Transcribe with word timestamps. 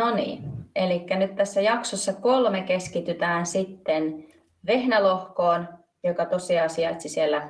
No 0.00 0.14
niin, 0.14 0.44
eli 0.76 1.06
nyt 1.10 1.36
tässä 1.36 1.60
jaksossa 1.60 2.12
kolme 2.12 2.62
keskitytään 2.62 3.46
sitten 3.46 4.26
Vehnälohkoon, 4.66 5.68
joka 6.04 6.24
tosiaan 6.24 6.70
sijaitsi 6.70 7.08
siellä 7.08 7.48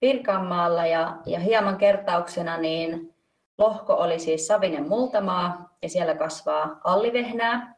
Pirkanmaalla 0.00 0.86
ja, 0.86 1.16
ja 1.26 1.40
hieman 1.40 1.76
kertauksena 1.76 2.56
niin 2.56 3.14
lohko 3.58 3.94
oli 3.94 4.18
siis 4.18 4.46
Savinen 4.46 4.88
multamaa 4.88 5.76
ja 5.82 5.88
siellä 5.88 6.14
kasvaa 6.14 6.80
allivehnää. 6.84 7.74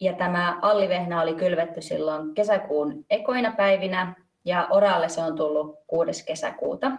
Ja 0.00 0.12
tämä 0.12 0.58
allivehnä 0.62 1.22
oli 1.22 1.34
kylvetty 1.34 1.82
silloin 1.82 2.34
kesäkuun 2.34 3.04
ekoina 3.10 3.52
päivinä 3.56 4.14
ja 4.44 4.66
oralle 4.70 5.08
se 5.08 5.22
on 5.22 5.36
tullut 5.36 5.78
6. 5.86 6.26
kesäkuuta. 6.26 6.92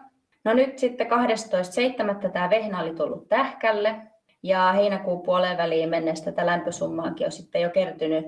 No 0.43 0.53
nyt 0.53 0.79
sitten 0.79 1.07
12.7. 1.07 2.31
tämä 2.31 2.49
vehnä 2.49 2.81
oli 2.81 2.95
tullut 2.95 3.27
tähkälle 3.27 3.95
ja 4.43 4.71
heinäkuun 4.71 5.21
puoleen 5.21 5.57
väliin 5.57 5.89
mennessä 5.89 6.25
tätä 6.25 6.45
lämpösummaakin 6.45 7.27
on 7.27 7.31
sitten 7.31 7.61
jo 7.61 7.69
kertynyt 7.69 8.25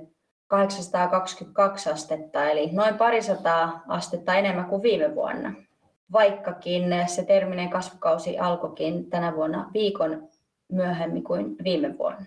822 0.48 1.90
astetta, 1.90 2.50
eli 2.50 2.70
noin 2.72 2.98
parisataa 2.98 3.84
astetta 3.88 4.34
enemmän 4.34 4.66
kuin 4.66 4.84
viime 4.84 5.16
vuonna. 5.16 5.54
Vaikkakin 6.12 6.84
se 7.08 7.24
terminen 7.24 7.70
kasvukausi 7.70 8.40
alkoikin 8.40 9.10
tänä 9.10 9.36
vuonna 9.36 9.70
viikon 9.74 10.30
myöhemmin 10.72 11.24
kuin 11.24 11.56
viime 11.64 11.98
vuonna. 11.98 12.26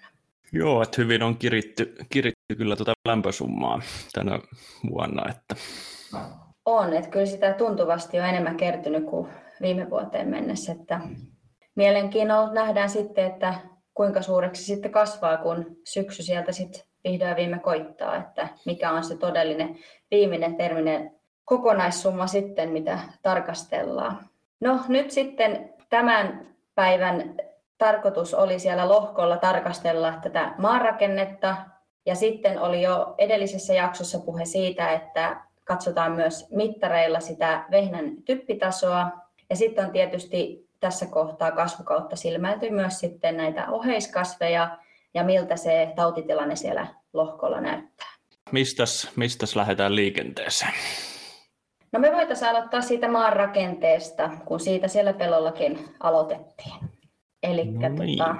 Joo, 0.53 0.83
että 0.83 1.03
hyvin 1.03 1.23
on 1.23 1.37
kiritty, 1.37 1.95
kiritty 2.11 2.56
kyllä 2.56 2.77
tuota 2.77 2.93
lämpösummaa 3.09 3.81
tänä 4.12 4.39
vuonna. 4.91 5.23
Että... 5.31 5.55
On, 6.65 6.93
että 6.93 7.11
kyllä 7.11 7.27
sitä 7.27 7.53
tuntuvasti 7.53 8.21
on 8.21 8.27
enemmän 8.27 8.56
kertynyt 8.56 9.05
kuin 9.05 9.28
viime 9.62 9.91
vuoteen 9.91 10.28
mennessä. 10.28 10.73
Että 10.73 11.01
mielenkiinnolla 11.75 12.53
nähdään 12.53 12.91
sitten, 12.91 13.27
että 13.27 13.55
kuinka 13.95 14.23
suureksi 14.23 14.65
sitten 14.65 14.93
kasvaa, 14.93 15.37
kun 15.37 15.77
syksy 15.85 16.23
sieltä 16.23 16.53
sitten 16.53 16.83
vihdoin 17.05 17.37
viime 17.37 17.59
koittaa, 17.59 18.17
että 18.17 18.49
mikä 18.67 18.91
on 18.91 19.05
se 19.05 19.17
todellinen 19.17 19.79
viimeinen 20.11 20.57
terminen 20.57 21.21
kokonaissumma 21.45 22.27
sitten, 22.27 22.71
mitä 22.71 22.99
tarkastellaan. 23.23 24.19
No 24.61 24.81
nyt 24.89 25.11
sitten 25.11 25.75
tämän 25.91 26.47
päivän 26.75 27.37
tarkoitus 27.79 28.34
oli 28.34 28.59
siellä 28.59 28.89
lohkolla 28.89 29.37
tarkastella 29.37 30.19
tätä 30.23 30.55
maanrakennetta 30.59 31.56
ja 32.06 32.15
sitten 32.15 32.61
oli 32.61 32.83
jo 32.83 33.15
edellisessä 33.19 33.75
jaksossa 33.75 34.19
puhe 34.19 34.45
siitä, 34.45 34.93
että 34.93 35.41
katsotaan 35.65 36.12
myös 36.12 36.51
mittareilla 36.51 37.21
sitä 37.21 37.65
vehnän 37.71 38.17
typpitasoa 38.25 39.11
ja 39.51 39.56
sitten 39.56 39.84
on 39.84 39.91
tietysti 39.91 40.62
tässä 40.83 41.06
kohtaa 41.06 41.50
kasvukautta 41.50 42.16
silmäiltyy 42.16 42.70
myös 42.70 43.00
sitten 43.00 43.36
näitä 43.36 43.70
oheiskasveja 43.70 44.78
ja 45.14 45.25
miltä 45.25 45.56
se 45.56 45.92
tautitilanne 45.97 46.56
siellä 46.56 46.86
lohkolla 47.12 47.61
näyttää. 47.61 48.08
Mistäs, 48.52 49.10
mistäs 49.16 49.56
lähdetään 49.56 49.97
liikenteeseen? 49.97 50.72
No 51.92 52.00
me 52.00 52.12
voitaisiin 52.12 52.50
aloittaa 52.50 52.80
siitä 52.80 53.08
maan 53.08 53.33
rakenteesta, 53.33 54.30
kun 54.44 54.60
siitä 54.60 54.88
siellä 54.88 55.12
pelollakin 55.12 55.88
aloitettiin. 56.00 56.75
Eli 57.42 57.64
no 57.64 57.88
niin. 57.88 58.19
tota, 58.19 58.36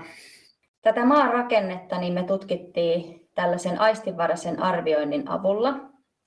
tätä 0.82 1.04
maan 1.04 1.32
rakennetta 1.32 1.98
niin 1.98 2.12
me 2.12 2.22
tutkittiin 2.22 3.28
tällaisen 3.34 3.80
aistinvaraisen 3.80 4.62
arvioinnin 4.62 5.28
avulla. 5.28 5.74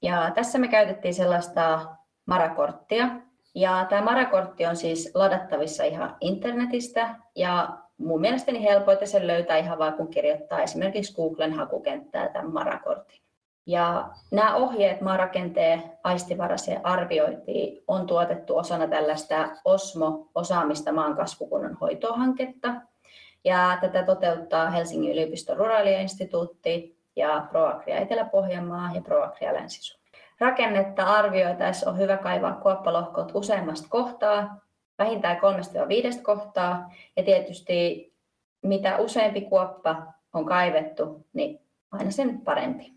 Ja 0.01 0.31
tässä 0.35 0.59
me 0.59 0.67
käytettiin 0.67 1.13
sellaista 1.13 1.95
marakorttia, 2.25 3.07
ja 3.55 3.85
tämä 3.89 4.01
Marakortti 4.01 4.66
on 4.66 4.75
siis 4.75 5.11
ladattavissa 5.13 5.83
ihan 5.83 6.16
internetistä 6.21 7.16
ja 7.35 7.77
mun 7.97 8.21
mielestäni 8.21 8.63
helpoiten 8.63 9.07
sen 9.07 9.27
löytää 9.27 9.57
ihan 9.57 9.79
vaan 9.79 9.93
kun 9.93 10.07
kirjoittaa 10.07 10.61
esimerkiksi 10.61 11.16
Googlen 11.16 11.53
hakukenttää 11.53 12.27
tämän 12.27 12.53
Marakortin. 12.53 13.21
Ja 13.67 14.09
nämä 14.31 14.55
ohjeet 14.55 15.01
maarakenteen 15.01 15.83
aistivaraseen 16.03 16.85
arviointiin 16.85 17.83
on 17.88 18.07
tuotettu 18.07 18.57
osana 18.57 18.88
tällaista 18.88 19.49
OSMO-osaamista 19.66 20.91
maan 20.91 21.16
kasvukunnan 21.16 21.77
hoitohanketta. 21.81 22.73
Ja 23.43 23.77
tätä 23.81 24.03
toteuttaa 24.03 24.69
Helsingin 24.69 25.11
yliopiston 25.11 25.57
Ruralia-instituutti 25.57 26.97
ja 27.16 27.47
ProAgria 27.49 27.97
Etelä-Pohjanmaa 27.97 28.91
ja 28.95 29.01
ProAgria 29.01 29.53
länsi 29.53 29.81
Rakennetta 30.40 31.03
arvioitaessa 31.03 31.90
on 31.90 31.97
hyvä 31.97 32.18
kaivaa 32.18 32.53
kuoppalohkot 32.53 33.31
useammasta 33.34 33.88
kohtaa, 33.90 34.62
vähintään 34.97 35.40
kolmesta 35.40 35.88
viidestä 35.88 36.23
kohtaa. 36.23 36.94
Ja 37.18 37.23
tietysti 37.23 38.13
mitä 38.62 38.97
useampi 38.97 39.41
kuoppa 39.41 40.03
on 40.34 40.46
kaivettu, 40.46 41.25
niin 41.34 41.59
aina 41.91 42.12
sen 42.12 42.41
parempi. 42.41 42.94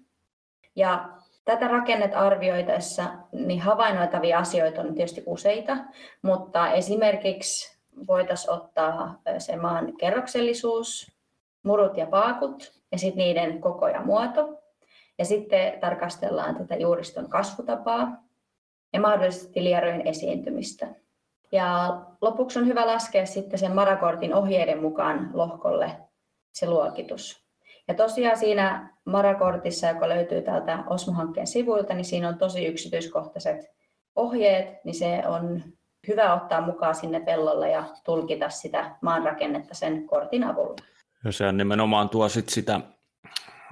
Ja 0.76 1.08
tätä 1.44 1.68
rakennet 1.68 2.14
arvioitaessa 2.14 3.04
niin 3.32 3.60
havainnoitavia 3.60 4.38
asioita 4.38 4.80
on 4.80 4.94
tietysti 4.94 5.22
useita, 5.26 5.76
mutta 6.22 6.72
esimerkiksi 6.72 7.78
voitaisiin 8.06 8.52
ottaa 8.52 9.20
se 9.38 9.56
maan 9.56 9.96
kerroksellisuus, 9.96 11.12
murut 11.62 11.96
ja 11.96 12.06
paakut 12.06 12.72
ja 12.92 12.98
sitten 12.98 13.24
niiden 13.24 13.60
koko 13.60 13.88
ja 13.88 14.00
muoto. 14.00 14.57
Ja 15.18 15.24
sitten 15.24 15.80
tarkastellaan 15.80 16.56
tätä 16.56 16.76
juuriston 16.76 17.28
kasvutapaa 17.28 18.24
ja 18.92 19.00
mahdollisesti 19.00 19.64
lierojen 19.64 20.06
esiintymistä. 20.06 20.86
Ja 21.52 22.00
lopuksi 22.20 22.58
on 22.58 22.66
hyvä 22.66 22.86
laskea 22.86 23.26
sitten 23.26 23.58
sen 23.58 23.74
Marakortin 23.74 24.34
ohjeiden 24.34 24.82
mukaan 24.82 25.30
lohkolle 25.32 25.96
se 26.52 26.68
luokitus. 26.70 27.48
Ja 27.88 27.94
tosiaan 27.94 28.38
siinä 28.38 28.94
Marakortissa, 29.04 29.86
joka 29.86 30.08
löytyy 30.08 30.42
täältä 30.42 30.84
Osmo-hankkeen 30.86 31.46
sivuilta, 31.46 31.94
niin 31.94 32.04
siinä 32.04 32.28
on 32.28 32.38
tosi 32.38 32.66
yksityiskohtaiset 32.66 33.70
ohjeet, 34.16 34.84
niin 34.84 34.94
se 34.94 35.22
on 35.26 35.62
hyvä 36.08 36.34
ottaa 36.34 36.60
mukaan 36.60 36.94
sinne 36.94 37.20
pellolle 37.20 37.70
ja 37.70 37.84
tulkita 38.04 38.50
sitä 38.50 38.96
maanrakennetta 39.02 39.74
sen 39.74 40.06
kortin 40.06 40.44
avulla. 40.44 40.76
Ja 41.24 41.32
se 41.32 41.52
nimenomaan 41.52 42.08
tuo 42.08 42.28
sit 42.28 42.48
sitä 42.48 42.80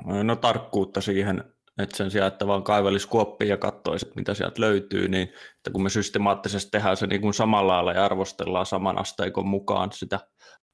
no, 0.04 0.36
tarkkuutta 0.36 1.00
siihen, 1.00 1.44
että 1.78 1.96
sen 1.96 2.10
sijaan, 2.10 2.28
että 2.32 2.46
vaan 2.46 2.62
kaivelisi 2.62 3.08
kuoppia 3.08 3.48
ja 3.48 3.56
katsoisi, 3.56 4.12
mitä 4.16 4.34
sieltä 4.34 4.60
löytyy, 4.60 5.08
niin 5.08 5.28
että 5.56 5.70
kun 5.72 5.82
me 5.82 5.88
systemaattisesti 5.88 6.70
tehdään 6.70 6.96
se 6.96 7.06
niin 7.06 7.20
kuin 7.20 7.34
samalla 7.34 7.72
lailla 7.72 7.92
ja 7.92 8.04
arvostellaan 8.04 8.66
saman 8.66 8.98
asteikon 8.98 9.46
mukaan 9.46 9.92
sitä 9.92 10.20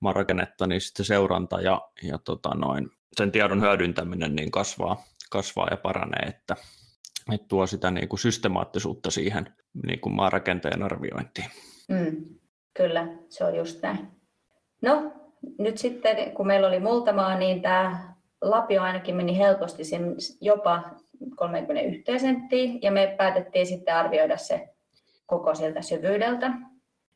marakennetta, 0.00 0.66
niin 0.66 0.80
sitten 0.80 1.06
seuranta 1.06 1.60
ja, 1.60 1.80
ja 2.02 2.18
tota 2.18 2.54
noin, 2.54 2.90
sen 3.16 3.32
tiedon 3.32 3.62
hyödyntäminen 3.62 4.36
niin 4.36 4.50
kasvaa, 4.50 5.04
kasvaa 5.30 5.68
ja 5.70 5.76
paranee, 5.76 6.28
että, 6.28 6.56
että 7.32 7.48
tuo 7.48 7.66
sitä 7.66 7.90
niin 7.90 8.08
kuin 8.08 8.20
systemaattisuutta 8.20 9.10
siihen 9.10 9.54
niin 9.86 10.00
kuin 10.00 10.14
maarakenteen 10.14 10.82
arviointiin. 10.82 11.46
Mm, 11.88 12.24
kyllä, 12.74 13.08
se 13.28 13.44
on 13.44 13.56
just 13.56 13.82
näin. 13.82 14.08
No, 14.82 15.12
nyt 15.58 15.78
sitten 15.78 16.32
kun 16.32 16.46
meillä 16.46 16.68
oli 16.68 16.80
multamaa, 16.80 17.38
niin 17.38 17.62
tämä 17.62 18.14
lapio 18.42 18.82
ainakin 18.82 19.16
meni 19.16 19.38
helposti 19.38 19.84
sen 19.84 20.16
jopa 20.40 20.82
31 21.36 22.18
senttiä 22.18 22.78
ja 22.82 22.90
me 22.90 23.14
päätettiin 23.18 23.66
sitten 23.66 23.94
arvioida 23.94 24.36
se 24.36 24.68
koko 25.26 25.54
sieltä 25.54 25.82
syvyydeltä. 25.82 26.50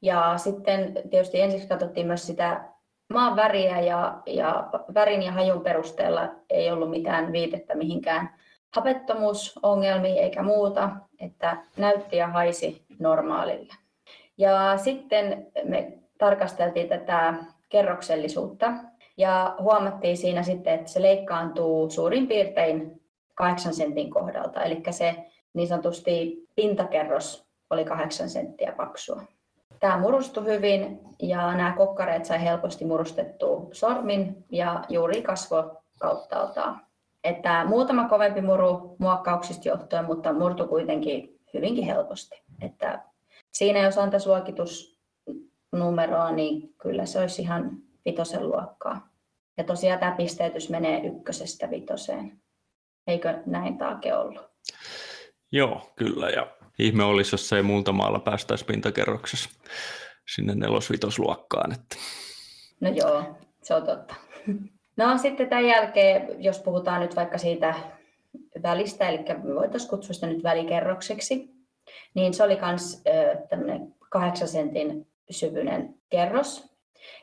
Ja 0.03 0.35
sitten 0.37 0.93
tietysti 1.11 1.41
ensiksi 1.41 1.69
katsottiin 1.69 2.07
myös 2.07 2.27
sitä 2.27 2.65
maan 3.13 3.37
väriä 3.37 3.81
ja, 3.81 4.23
ja 4.27 4.69
värin 4.95 5.23
ja 5.23 5.33
hajun 5.33 5.61
perusteella 5.61 6.34
ei 6.51 6.71
ollut 6.71 6.91
mitään 6.91 7.33
viitettä 7.33 7.75
mihinkään 7.75 8.31
hapettomuusongelmiin 8.77 10.19
eikä 10.19 10.43
muuta, 10.43 10.91
että 11.21 11.57
näytti 11.77 12.17
ja 12.17 12.27
haisi 12.27 12.84
normaalille. 12.99 13.75
Ja 14.39 14.77
sitten 14.77 15.47
me 15.65 15.93
tarkasteltiin 16.19 16.89
tätä 16.89 17.34
kerroksellisuutta 17.69 18.72
ja 19.16 19.57
huomattiin 19.60 20.16
siinä 20.16 20.42
sitten, 20.42 20.74
että 20.74 20.91
se 20.91 21.03
leikkaantuu 21.03 21.91
suurin 21.91 22.27
piirtein 22.27 23.03
8 23.34 23.74
sentin 23.74 24.10
kohdalta, 24.10 24.63
eli 24.63 24.83
se 24.91 25.16
niin 25.54 25.68
sanotusti 25.68 26.47
pintakerros 26.54 27.47
oli 27.71 27.84
8 27.84 28.30
senttiä 28.30 28.72
paksua. 28.77 29.22
Tämä 29.80 29.98
murustui 29.98 30.45
hyvin 30.45 31.01
ja 31.22 31.54
nämä 31.54 31.74
kokkareet 31.77 32.24
sai 32.24 32.42
helposti 32.42 32.84
murustettua 32.84 33.68
sormin 33.72 34.45
ja 34.53 34.84
juuri 34.89 35.22
kasvo 35.22 35.83
kauttaaltaan. 35.98 36.80
Että 37.24 37.65
muutama 37.65 38.09
kovempi 38.09 38.41
muru 38.41 38.97
muokkauksista 38.98 39.69
johtuen, 39.69 40.04
mutta 40.04 40.33
murtu 40.33 40.66
kuitenkin 40.66 41.39
hyvinkin 41.54 41.84
helposti. 41.84 42.42
Että 42.62 43.03
siinä 43.53 43.78
jos 43.78 43.98
antaisi 43.98 44.24
suokitusnumeroa, 44.24 46.30
niin 46.30 46.74
kyllä 46.78 47.07
se 47.07 47.21
olisi 47.21 47.42
ihan 47.42 47.71
vitosen 48.07 48.49
luokkaa. 48.49 49.09
Ja 49.57 49.65
tosiaan 49.65 50.01
tämä 50.01 50.13
pisteytys 50.13 50.71
menee 50.71 51.07
ykkösestä 51.07 51.71
vitoseen. 51.71 52.41
Eikö 53.07 53.43
näin 53.47 53.79
taake 53.79 54.15
ollut? 54.15 54.51
Joo, 55.53 55.93
kyllä. 55.97 56.31
Ja 56.31 56.47
ihme 56.79 57.05
olisi, 57.05 57.35
jos 57.35 57.53
ei 57.53 57.63
muulta 57.63 57.93
maalla 57.93 58.19
päästäisi 58.19 58.65
pintakerroksessa 58.65 59.51
sinne 60.35 60.55
nelosvitosluokkaan. 60.55 61.73
Että... 61.73 61.97
No 62.81 62.89
joo, 62.89 63.39
se 63.63 63.75
on 63.75 63.83
totta. 63.83 64.15
No 64.97 65.19
sitten 65.19 65.49
tämän 65.49 65.67
jälkeen, 65.67 66.45
jos 66.45 66.59
puhutaan 66.59 67.01
nyt 67.01 67.17
vaikka 67.17 67.39
siitä 67.39 67.75
välistä, 68.63 69.09
eli 69.09 69.19
voitaisiin 69.55 69.91
kutsua 69.91 70.15
sitä 70.15 70.27
nyt 70.27 70.43
välikerrokseksi, 70.43 71.51
niin 72.15 72.35
se 72.35 72.43
oli 72.43 72.59
myös 72.61 73.03
tämmöinen 73.49 73.95
kahdeksan 74.11 74.49
sentin 74.49 75.09
syvyinen 75.31 75.95
kerros. 76.11 76.76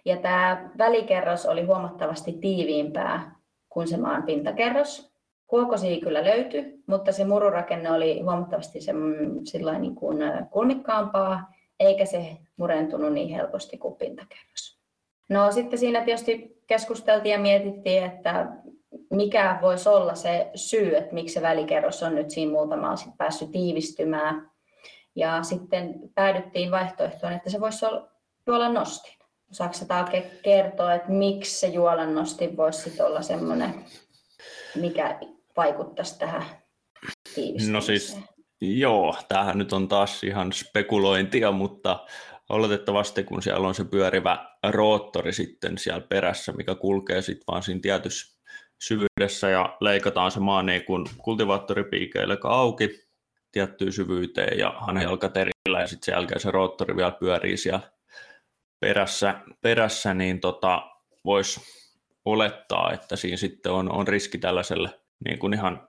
Ja 0.05 0.17
tämä 0.17 0.69
välikerros 0.77 1.45
oli 1.45 1.63
huomattavasti 1.65 2.31
tiiviimpää 2.31 3.35
kuin 3.69 3.87
se 3.87 3.97
maan 3.97 4.23
pintakerros. 4.23 5.13
Huokosia 5.51 5.99
kyllä 5.99 6.23
löytyi, 6.23 6.83
mutta 6.87 7.11
se 7.11 7.25
mururakenne 7.25 7.91
oli 7.91 8.21
huomattavasti 8.21 8.81
se, 8.81 8.93
niin 9.79 9.95
kuin 9.95 10.17
kulmikkaampaa, 10.51 11.53
eikä 11.79 12.05
se 12.05 12.37
murentunut 12.57 13.13
niin 13.13 13.29
helposti 13.29 13.77
kuin 13.77 13.95
pintakerros. 13.95 14.79
No 15.29 15.51
sitten 15.51 15.79
siinä 15.79 16.01
tietysti 16.01 16.61
keskusteltiin 16.67 17.33
ja 17.33 17.39
mietittiin, 17.39 18.03
että 18.03 18.47
mikä 19.09 19.59
voisi 19.61 19.89
olla 19.89 20.15
se 20.15 20.51
syy, 20.55 20.95
että 20.95 21.13
miksi 21.13 21.33
se 21.33 21.41
välikerros 21.41 22.03
on 22.03 22.15
nyt 22.15 22.29
siinä 22.29 22.51
muutama 22.51 22.95
päässyt 23.17 23.51
tiivistymään. 23.51 24.51
Ja 25.15 25.43
sitten 25.43 25.99
päädyttiin 26.15 26.71
vaihtoehtoon, 26.71 27.33
että 27.33 27.49
se 27.49 27.59
voisi 27.59 27.85
olla 27.85 28.07
juolan 28.47 28.73
nostin. 28.73 29.13
Osaatko 29.53 29.85
kertoa, 30.43 30.93
että 30.93 31.11
miksi 31.11 31.59
se 31.59 31.67
juolan 31.67 32.15
nostin 32.15 32.57
voisi 32.57 33.01
olla 33.01 33.21
semmoinen, 33.21 33.85
mikä 34.75 35.19
vaikuttaisi 35.57 36.19
tähän? 36.19 36.43
No 37.71 37.81
siis, 37.81 38.17
joo, 38.61 39.15
tämähän 39.27 39.57
nyt 39.57 39.73
on 39.73 39.87
taas 39.87 40.23
ihan 40.23 40.53
spekulointia, 40.53 41.51
mutta 41.51 42.05
oletettavasti 42.49 43.23
kun 43.23 43.43
siellä 43.43 43.67
on 43.67 43.75
se 43.75 43.83
pyörivä 43.83 44.49
roottori 44.69 45.33
sitten 45.33 45.77
siellä 45.77 46.07
perässä, 46.09 46.51
mikä 46.51 46.75
kulkee 46.75 47.21
sitten 47.21 47.43
vaan 47.47 47.63
siinä 47.63 47.79
tietyssä 47.81 48.39
syvyydessä 48.81 49.49
ja 49.49 49.77
leikataan 49.81 50.31
se 50.31 50.39
maa 50.39 50.63
niin 50.63 50.85
kuin 50.85 51.05
kultivaattoripiikeillä 51.17 52.37
auki 52.43 52.89
tiettyyn 53.51 53.93
syvyyteen 53.93 54.59
ja 54.59 54.73
hanhelkaterillä 54.77 55.79
ja 55.79 55.87
sitten 55.87 56.05
sen 56.05 56.13
jälkeen 56.13 56.39
se 56.39 56.51
roottori 56.51 56.95
vielä 56.95 57.11
pyörii 57.11 57.57
siellä 57.57 57.93
perässä, 58.83 59.35
perässä 59.61 60.13
niin 60.13 60.39
tota, 60.39 60.91
voisi 61.25 61.61
olettaa, 62.25 62.91
että 62.91 63.15
siinä 63.15 63.37
sitten 63.37 63.71
on, 63.71 63.91
on 63.91 64.07
riski 64.07 64.37
tällaiselle 64.37 64.99
niin 65.25 65.39
kuin 65.39 65.53
ihan 65.53 65.87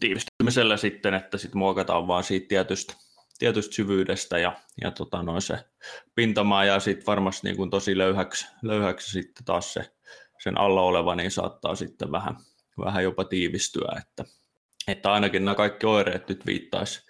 tiivistymisellä 0.00 0.76
sitten, 0.76 1.14
että 1.14 1.38
sitten 1.38 1.58
muokataan 1.58 2.06
vaan 2.06 2.24
siitä 2.24 2.48
tietystä, 2.48 2.94
tietystä 3.38 3.74
syvyydestä 3.74 4.38
ja, 4.38 4.56
ja 4.82 4.90
tota 4.90 5.22
noin 5.22 5.42
se 5.42 5.58
pintamaa 6.14 6.64
ja 6.64 6.80
sitten 6.80 7.06
varmasti 7.06 7.48
niin 7.48 7.56
kuin 7.56 7.70
tosi 7.70 7.98
löyhäksi, 7.98 8.46
löyhäksi 8.62 9.12
sitten 9.12 9.44
taas 9.44 9.72
se 9.72 9.92
sen 10.42 10.60
alla 10.60 10.82
oleva, 10.82 11.14
niin 11.14 11.30
saattaa 11.30 11.74
sitten 11.74 12.12
vähän, 12.12 12.36
vähän 12.84 13.04
jopa 13.04 13.24
tiivistyä, 13.24 13.98
että, 13.98 14.24
että 14.88 15.12
ainakin 15.12 15.44
nämä 15.44 15.54
kaikki 15.54 15.86
oireet 15.86 16.28
nyt 16.28 16.46
viittaisi. 16.46 17.02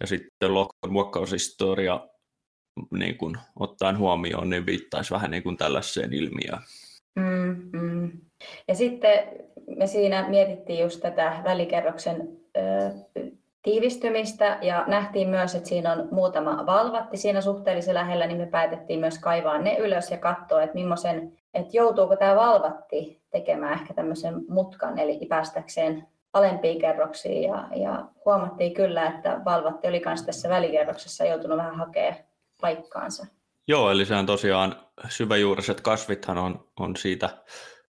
Ja 0.00 0.06
sitten 0.06 0.54
lohkon 0.54 0.92
muokkaushistoria 0.92 2.09
niin 2.90 3.18
kuin 3.18 3.36
ottaen 3.58 3.98
huomioon, 3.98 4.50
niin 4.50 4.66
viittaisi 4.66 5.14
vähän 5.14 5.30
niin 5.30 5.42
kuin 5.42 5.56
tällaiseen 5.56 6.12
ilmiöön. 6.12 6.62
Mm, 7.14 7.70
mm. 7.72 8.12
Ja 8.68 8.74
sitten 8.74 9.18
me 9.76 9.86
siinä 9.86 10.28
mietittiin 10.28 10.80
just 10.80 11.00
tätä 11.00 11.40
välikerroksen 11.44 12.28
ö, 12.56 12.60
tiivistymistä 13.62 14.58
ja 14.62 14.84
nähtiin 14.86 15.28
myös, 15.28 15.54
että 15.54 15.68
siinä 15.68 15.92
on 15.92 16.08
muutama 16.10 16.66
valvatti 16.66 17.16
siinä 17.16 17.40
suhteellisen 17.40 17.94
lähellä, 17.94 18.26
niin 18.26 18.38
me 18.38 18.46
päätettiin 18.46 19.00
myös 19.00 19.18
kaivaa 19.18 19.58
ne 19.58 19.76
ylös 19.76 20.10
ja 20.10 20.18
katsoa, 20.18 20.62
että 20.62 20.74
millaisen, 20.74 21.32
että 21.54 21.76
joutuuko 21.76 22.16
tämä 22.16 22.36
valvatti 22.36 23.22
tekemään 23.30 23.72
ehkä 23.72 23.94
tämmöisen 23.94 24.34
mutkan, 24.48 24.98
eli 24.98 25.26
päästäkseen 25.28 26.06
alempiin 26.32 26.80
kerroksiin 26.80 27.42
ja, 27.42 27.68
ja 27.76 28.04
huomattiin 28.24 28.74
kyllä, 28.74 29.06
että 29.06 29.40
valvatti 29.44 29.88
oli 29.88 30.02
myös 30.04 30.22
tässä 30.22 30.48
välikerroksessa 30.48 31.24
joutunut 31.24 31.58
vähän 31.58 31.76
hakemaan 31.76 32.29
paikkaansa. 32.60 33.26
Joo, 33.68 33.90
eli 33.90 34.06
sehän 34.06 34.26
tosiaan 34.26 34.86
syväjuuriset 35.08 35.80
kasvithan 35.80 36.38
on, 36.38 36.68
on 36.80 36.96
siitä 36.96 37.44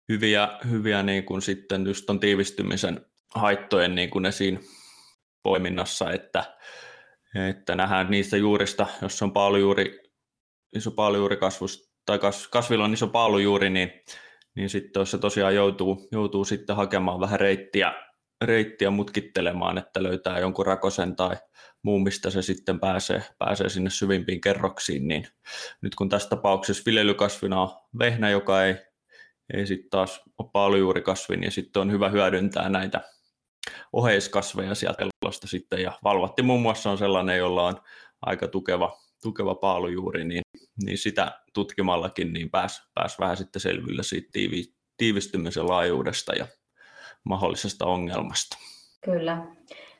hyviä, 0.08 0.48
hyviä 0.70 1.02
niin 1.02 1.24
kuin 1.24 1.42
sitten 1.42 1.86
just 1.86 2.10
on 2.10 2.20
tiivistymisen 2.20 3.06
haittojen 3.34 3.94
niin 3.94 4.10
kuin 4.10 4.26
esiin 4.26 4.60
poiminnassa, 5.42 6.12
että, 6.12 6.56
että 7.48 7.74
nähdään 7.74 8.10
niistä 8.10 8.36
juurista, 8.36 8.86
jos 9.02 9.22
on 9.22 9.32
paalujuuri, 9.32 10.00
iso 10.76 10.90
kasvus, 11.40 11.92
tai 12.06 12.18
kas, 12.18 12.48
kasvilla 12.48 12.84
on 12.84 12.92
iso 12.92 13.08
paalujuuri, 13.08 13.70
niin, 13.70 13.92
niin 14.54 14.70
sitten 14.70 15.00
jos 15.00 15.10
se 15.10 15.18
tosiaan 15.18 15.54
joutuu, 15.54 16.08
joutuu 16.12 16.44
sitten 16.44 16.76
hakemaan 16.76 17.20
vähän 17.20 17.40
reittiä, 17.40 18.07
reittiä 18.44 18.90
mutkittelemaan, 18.90 19.78
että 19.78 20.02
löytää 20.02 20.38
jonkun 20.38 20.66
rakosen 20.66 21.16
tai 21.16 21.36
muun, 21.82 22.02
mistä 22.02 22.30
se 22.30 22.42
sitten 22.42 22.80
pääsee, 22.80 23.22
pääsee 23.38 23.68
sinne 23.68 23.90
syvimpiin 23.90 24.40
kerroksiin, 24.40 25.08
niin 25.08 25.26
nyt 25.82 25.94
kun 25.94 26.08
tässä 26.08 26.28
tapauksessa 26.28 26.82
viljelykasvina 26.86 27.62
on 27.62 27.70
vehnä, 27.98 28.30
joka 28.30 28.64
ei, 28.64 28.74
ei 29.54 29.66
sitten 29.66 29.90
taas 29.90 30.22
ole 30.38 30.50
paalujuurikasvi, 30.52 31.36
niin 31.36 31.52
sitten 31.52 31.82
on 31.82 31.92
hyvä 31.92 32.08
hyödyntää 32.08 32.68
näitä 32.68 33.00
oheiskasveja 33.92 34.74
sieltä 34.74 34.98
pellosta 34.98 35.46
sitten, 35.46 35.82
ja 35.82 35.92
valvatti 36.04 36.42
muun 36.42 36.62
muassa 36.62 36.90
on 36.90 36.98
sellainen, 36.98 37.38
jolla 37.38 37.66
on 37.66 37.80
aika 38.22 38.48
tukeva, 38.48 38.98
tukeva 39.22 39.54
paalujuuri, 39.54 40.24
niin, 40.24 40.42
niin 40.84 40.98
sitä 40.98 41.40
tutkimallakin 41.54 42.32
niin 42.32 42.50
pääsi 42.50 42.82
pääs 42.94 43.18
vähän 43.18 43.36
sitten 43.36 43.60
selville 43.60 44.02
siitä 44.02 44.28
tiivi, 44.32 44.64
tiivistymisen 44.96 45.68
laajuudesta 45.68 46.32
ja 46.32 46.46
mahdollisesta 47.28 47.86
ongelmasta. 47.86 48.56
Kyllä. 49.04 49.36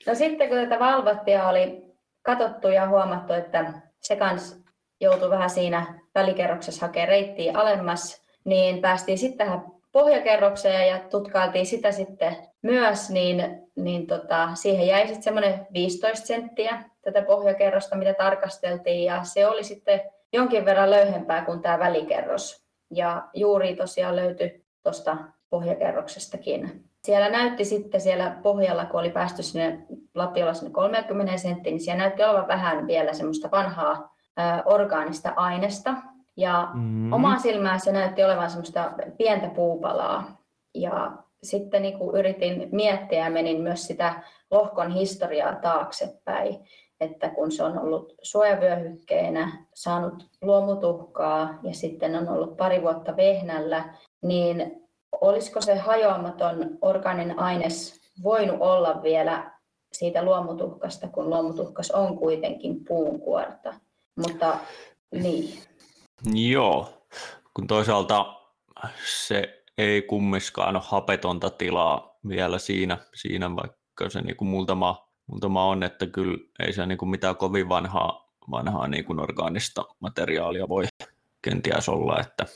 No 0.07 0.15
sitten 0.15 0.49
kun 0.49 0.59
tätä 0.59 0.79
valvattia 0.79 1.49
oli 1.49 1.83
katsottu 2.23 2.69
ja 2.69 2.89
huomattu, 2.89 3.33
että 3.33 3.73
se 4.01 4.17
kans 4.17 4.63
joutui 5.01 5.31
vähän 5.31 5.51
siinä 5.51 6.01
välikerroksessa 6.15 6.87
hakemaan 6.87 7.09
reittiä 7.09 7.53
alemmas, 7.55 8.23
niin 8.45 8.81
päästiin 8.81 9.19
sitten 9.19 9.47
tähän 9.47 9.63
pohjakerrokseen 9.93 10.89
ja 10.89 10.99
tutkailtiin 10.99 11.67
sitä 11.67 11.93
sitten 11.93 12.37
myös, 12.63 13.11
niin, 13.11 13.69
niin 13.77 14.07
tota, 14.07 14.55
siihen 14.55 14.87
jäi 14.87 15.07
sitten 15.07 15.23
semmoinen 15.23 15.67
15 15.73 16.27
senttiä 16.27 16.83
tätä 17.03 17.23
pohjakerrosta, 17.23 17.97
mitä 17.97 18.15
tarkasteltiin, 18.15 19.05
ja 19.05 19.25
se 19.25 19.47
oli 19.47 19.65
sitten 19.65 20.01
jonkin 20.33 20.65
verran 20.65 20.91
löyhempää 20.91 21.45
kuin 21.45 21.63
tämä 21.63 21.79
välikerros. 21.79 22.65
Ja 22.91 23.29
juuri 23.35 23.77
tosiaan 23.77 24.17
löytyi 24.17 24.65
tuosta 24.83 25.17
pohjakerroksestakin. 25.51 26.88
Siellä 27.05 27.29
näytti 27.29 27.65
sitten 27.65 28.01
siellä 28.01 28.37
pohjalla, 28.43 28.85
kun 28.85 29.01
oli 29.01 29.11
päästy 29.11 29.43
sinne 29.43 29.87
lapiolla 30.15 30.55
sinne 30.55 30.71
30 30.71 31.37
senttiin, 31.37 31.73
niin 31.73 31.85
siellä 31.85 32.03
näytti 32.03 32.25
olevan 32.25 32.49
vähän 32.49 32.87
vielä 32.87 33.13
semmoista 33.13 33.51
vanhaa 33.51 34.15
ä, 34.41 34.63
orgaanista 34.67 35.33
aineesta, 35.37 35.95
ja 36.39 36.69
mm. 36.75 37.13
omaan 37.13 37.41
silmään 37.41 37.81
se 37.81 37.93
näytti 37.93 38.25
olevan 38.25 38.51
semmoista 38.51 38.93
pientä 39.17 39.49
puupalaa. 39.49 40.39
Ja 40.75 41.13
sitten 41.43 41.83
niin 41.83 41.99
kuin 41.99 42.17
yritin 42.17 42.69
miettiä 42.73 43.25
ja 43.25 43.31
menin 43.31 43.63
myös 43.63 43.87
sitä 43.87 44.23
lohkon 44.51 44.91
historiaa 44.91 45.55
taaksepäin, 45.55 46.57
että 47.01 47.29
kun 47.29 47.53
se 47.53 47.65
on 47.65 47.79
ollut 47.79 48.15
suojavyöhykkeenä, 48.23 49.65
saanut 49.75 50.27
luomutuhkaa 50.43 51.59
ja 51.63 51.75
sitten 51.75 52.17
on 52.17 52.29
ollut 52.29 52.57
pari 52.57 52.83
vuotta 52.83 53.17
vehnällä, 53.17 53.95
niin 54.23 54.88
olisiko 55.21 55.61
se 55.61 55.77
hajoamaton 55.77 56.79
organinen 56.83 57.39
aines 57.39 58.01
voinut 58.23 58.57
olla 58.61 59.03
vielä 59.03 59.51
siitä 59.93 60.23
luomutuhkasta, 60.23 61.09
kun 61.09 61.31
luomutuhkas 61.31 61.91
on 61.91 62.19
kuitenkin 62.19 62.85
puunkuorta. 62.85 63.75
Mutta 64.17 64.59
niin. 65.13 65.59
Joo, 66.35 66.89
kun 67.55 67.67
toisaalta 67.67 68.35
se 69.23 69.65
ei 69.79 70.03
kummiskaan 70.03 70.77
ole 70.77 70.85
hapetonta 70.87 71.51
tilaa 71.51 72.19
vielä 72.29 72.59
siinä, 72.59 72.99
siinä 73.15 73.57
vaikka 73.57 74.11
se 74.11 74.21
niin 74.21 74.37
kuin 74.37 74.49
muutama, 74.49 75.09
muutama 75.27 75.65
on, 75.65 75.83
että 75.83 76.07
kyllä 76.07 76.39
ei 76.59 76.73
se 76.73 76.87
niin 76.87 76.99
kuin 76.99 77.09
mitään 77.09 77.37
kovin 77.37 77.69
vanhaa, 77.69 78.33
vanhaa 78.51 78.89
niin 78.89 79.05
kuin 79.05 79.21
orgaanista 79.21 79.85
materiaalia 80.01 80.69
voi 80.69 80.85
kenties 81.43 81.89
olla, 81.89 82.21
että, 82.21 82.47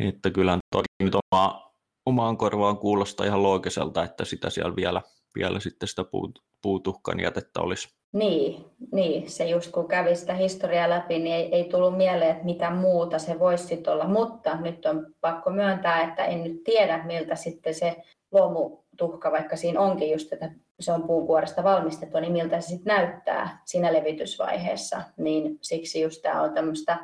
että 0.00 0.30
kyllä 0.30 0.58
toki 0.70 0.86
nyt 1.04 1.14
oma, 1.14 1.72
omaan 2.06 2.36
korvaan 2.36 2.78
kuulostaa 2.78 3.26
ihan 3.26 3.42
loogiselta, 3.42 4.04
että 4.04 4.24
sitä 4.24 4.50
siellä 4.50 4.76
vielä, 4.76 5.02
vielä 5.34 5.60
sitten 5.60 5.88
sitä 5.88 6.04
puut, 6.04 6.38
puutuhkan 6.62 7.20
jätettä 7.20 7.60
olisi. 7.60 7.88
Niin, 8.12 8.64
niin, 8.92 9.30
se 9.30 9.48
just 9.48 9.72
kun 9.72 9.88
kävi 9.88 10.16
sitä 10.16 10.34
historiaa 10.34 10.90
läpi, 10.90 11.18
niin 11.18 11.36
ei, 11.36 11.54
ei 11.54 11.64
tullut 11.64 11.96
mieleen, 11.96 12.30
että 12.30 12.44
mitä 12.44 12.70
muuta 12.70 13.18
se 13.18 13.38
voisi 13.38 13.66
sitten 13.66 13.92
olla, 13.92 14.08
mutta 14.08 14.60
nyt 14.60 14.86
on 14.86 15.06
pakko 15.20 15.50
myöntää, 15.50 16.08
että 16.08 16.24
en 16.24 16.44
nyt 16.44 16.64
tiedä, 16.64 17.04
miltä 17.04 17.34
sitten 17.34 17.74
se 17.74 17.96
luomutuhka, 18.32 19.32
vaikka 19.32 19.56
siinä 19.56 19.80
onkin 19.80 20.10
just, 20.10 20.32
että 20.32 20.52
se 20.80 20.92
on 20.92 21.02
puukuoresta 21.02 21.64
valmistettu, 21.64 22.20
niin 22.20 22.32
miltä 22.32 22.60
se 22.60 22.68
sitten 22.68 22.96
näyttää 22.96 23.62
siinä 23.64 23.92
levitysvaiheessa, 23.92 25.02
niin 25.16 25.58
siksi 25.60 26.00
just 26.00 26.22
tämä 26.22 26.42
on 26.42 26.54
tämmöistä 26.54 26.98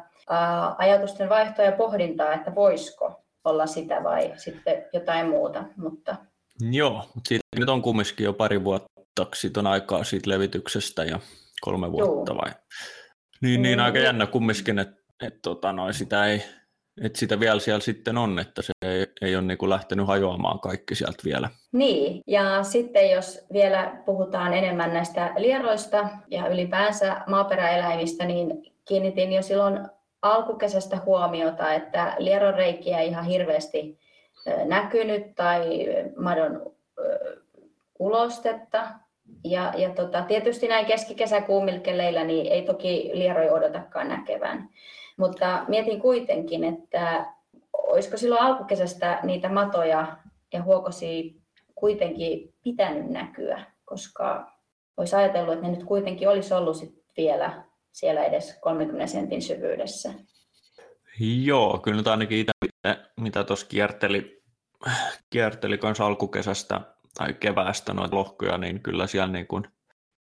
ajatusten 0.78 1.28
vaihtoa 1.28 1.64
ja 1.64 1.72
pohdintaa, 1.72 2.34
että 2.34 2.54
voisiko 2.54 3.22
olla 3.44 3.66
sitä 3.66 4.04
vai 4.04 4.32
sitten 4.36 4.84
jotain 4.92 5.28
muuta. 5.28 5.64
Mutta... 5.76 6.16
Joo, 6.70 6.94
mutta 7.14 7.28
siitä 7.28 7.44
nyt 7.58 7.68
on 7.68 7.82
kumminkin 7.82 8.24
jo 8.24 8.32
pari 8.32 8.64
vuotta, 8.64 9.26
siitä 9.34 9.60
on 9.60 9.66
aikaa 9.66 10.04
siitä 10.04 10.30
levityksestä 10.30 11.04
ja 11.04 11.20
kolme 11.60 11.92
vuotta 11.92 12.32
Joo. 12.32 12.40
vai? 12.42 12.52
Niin, 13.42 13.62
niin, 13.62 13.80
aika 13.80 13.98
jännä 13.98 14.26
kumminkin, 14.26 14.78
että 14.78 14.96
et, 15.22 15.34
tota, 15.42 15.72
noin, 15.72 15.94
sitä 15.94 16.26
ei, 16.26 16.42
että 17.02 17.18
sitä 17.18 17.40
vielä 17.40 17.60
siellä 17.60 17.80
sitten 17.80 18.18
on, 18.18 18.38
että 18.38 18.62
se 18.62 18.72
ei, 18.86 19.06
ei 19.22 19.36
ole 19.36 19.44
niin 19.44 19.58
kuin 19.58 19.70
lähtenyt 19.70 20.06
hajoamaan 20.06 20.60
kaikki 20.60 20.94
sieltä 20.94 21.22
vielä. 21.24 21.50
Niin, 21.72 22.20
ja 22.26 22.62
sitten 22.62 23.10
jos 23.10 23.46
vielä 23.52 24.02
puhutaan 24.06 24.54
enemmän 24.54 24.94
näistä 24.94 25.32
lieroista 25.36 26.08
ja 26.30 26.48
ylipäänsä 26.48 27.20
maaperäeläimistä, 27.26 28.24
niin 28.24 28.62
kiinnitin 28.88 29.32
jo 29.32 29.42
silloin 29.42 29.80
alkukesästä 30.22 30.98
huomiota, 31.06 31.72
että 31.72 32.14
lieronreikiä 32.18 32.98
ei 32.98 33.08
ihan 33.08 33.24
hirveästi 33.24 33.98
näkynyt 34.64 35.34
tai 35.34 35.86
madon 36.16 36.72
ulostetta. 37.98 38.88
Ja, 39.44 39.72
ja 39.76 39.90
tota, 39.90 40.22
tietysti 40.22 40.68
näin 40.68 40.86
keskikesäkuumilkeleillä 40.86 42.24
niin 42.24 42.52
ei 42.52 42.62
toki 42.62 43.10
lieroi 43.14 43.50
odotakaan 43.50 44.08
näkevän. 44.08 44.68
Mutta 45.16 45.64
mietin 45.68 46.00
kuitenkin, 46.00 46.64
että 46.64 47.26
olisiko 47.72 48.16
silloin 48.16 48.42
alkukesästä 48.42 49.20
niitä 49.22 49.48
matoja 49.48 50.16
ja 50.52 50.62
huokosia 50.62 51.32
kuitenkin 51.74 52.54
pitänyt 52.64 53.10
näkyä, 53.10 53.64
koska 53.84 54.52
olisi 54.96 55.16
ajatellut, 55.16 55.54
että 55.54 55.66
ne 55.66 55.72
nyt 55.72 55.84
kuitenkin 55.84 56.28
olisi 56.28 56.54
ollut 56.54 56.76
sit 56.76 57.04
vielä 57.16 57.62
siellä 57.98 58.24
edes 58.24 58.58
30 58.60 59.06
sentin 59.06 59.42
syvyydessä. 59.42 60.14
Joo, 61.20 61.78
kyllä 61.78 61.96
nyt 61.96 62.06
ainakin 62.06 62.38
itse, 62.38 62.52
mitä 63.20 63.44
tuossa 63.44 63.66
kierteli, 63.66 64.42
kierteli 65.30 65.78
kanssa 65.78 66.06
alkukesästä 66.06 66.80
tai 67.14 67.34
keväästä 67.34 67.92
noita 67.92 68.16
lohkoja, 68.16 68.58
niin 68.58 68.82
kyllä 68.82 69.06
siellä 69.06 69.32
niin 69.32 69.46
kuin 69.46 69.64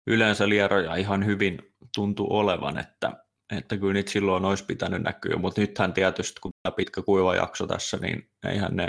yleensä 0.08 0.50
lieroja 0.50 0.96
ihan 0.96 1.26
hyvin 1.26 1.60
tuntuu 1.96 2.28
olevan, 2.38 2.78
että 2.78 3.12
että 3.58 3.78
kyllä 3.78 3.94
niitä 3.94 4.12
silloin 4.12 4.46
olisi 4.46 4.66
pitänyt 4.66 5.02
näkyä, 5.02 5.36
mutta 5.38 5.62
nythän 5.62 5.94
tietysti, 5.94 6.42
kun 6.42 6.52
tämä 6.64 6.76
pitkä 6.76 7.02
kuiva 7.02 7.36
jakso 7.36 7.68
tässä, 7.68 7.98
niin 7.98 8.30
eihän 8.48 8.76
ne, 8.76 8.88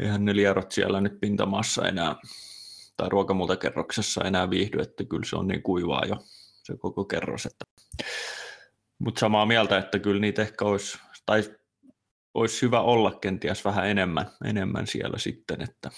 eihän 0.00 0.24
ne 0.24 0.36
lierot 0.36 0.72
siellä 0.72 1.00
nyt 1.00 1.20
pintamaassa 1.20 1.88
enää 1.88 2.16
tai 2.96 3.08
ruokamultakerroksessa 3.08 4.24
enää 4.24 4.50
viihdy, 4.50 4.80
että 4.80 5.04
kyllä 5.04 5.24
se 5.24 5.36
on 5.36 5.46
niin 5.46 5.62
kuivaa 5.62 6.02
jo 6.08 6.16
se 6.64 6.76
koko 6.76 7.04
kerros. 7.04 7.46
Että... 7.46 7.64
Mutta 8.98 9.20
samaa 9.20 9.46
mieltä, 9.46 9.78
että 9.78 9.98
kyllä 9.98 10.20
niitä 10.20 10.42
ehkä 10.42 10.64
olisi, 10.64 10.98
tai 11.26 11.42
olisi 12.34 12.62
hyvä 12.62 12.80
olla 12.80 13.10
kenties 13.20 13.64
vähän 13.64 13.86
enemmän, 13.86 14.26
enemmän 14.44 14.86
siellä 14.86 15.18
sitten, 15.18 15.62
että 15.62 15.90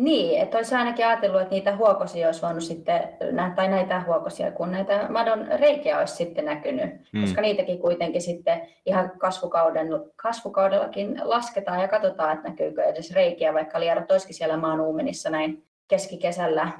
niin, 0.00 0.40
että 0.40 0.56
olisi 0.56 0.74
ainakin 0.74 1.06
ajatellut, 1.06 1.40
että 1.40 1.54
niitä 1.54 1.76
huokosia 1.76 2.28
olisi 2.28 2.42
voinut 2.42 2.62
sitten, 2.62 3.00
tai 3.56 3.68
näitä 3.68 4.02
huokosia, 4.06 4.52
kun 4.52 4.72
näitä 4.72 5.06
madon 5.08 5.46
reikiä 5.60 5.98
olisi 5.98 6.14
sitten 6.14 6.44
näkynyt, 6.44 6.90
mm. 7.12 7.20
koska 7.20 7.40
niitäkin 7.40 7.78
kuitenkin 7.78 8.22
sitten 8.22 8.68
ihan 8.86 9.10
kasvukauden, 9.18 9.88
kasvukaudellakin 10.16 11.20
lasketaan 11.22 11.80
ja 11.80 11.88
katsotaan, 11.88 12.36
että 12.36 12.48
näkyykö 12.48 12.82
edes 12.82 13.14
reikiä, 13.14 13.54
vaikka 13.54 13.80
liedot 13.80 14.10
olisikin 14.10 14.34
siellä 14.34 14.56
maan 14.56 14.80
uumenissa 14.80 15.30
näin 15.30 15.64
keskikesällä. 15.88 16.70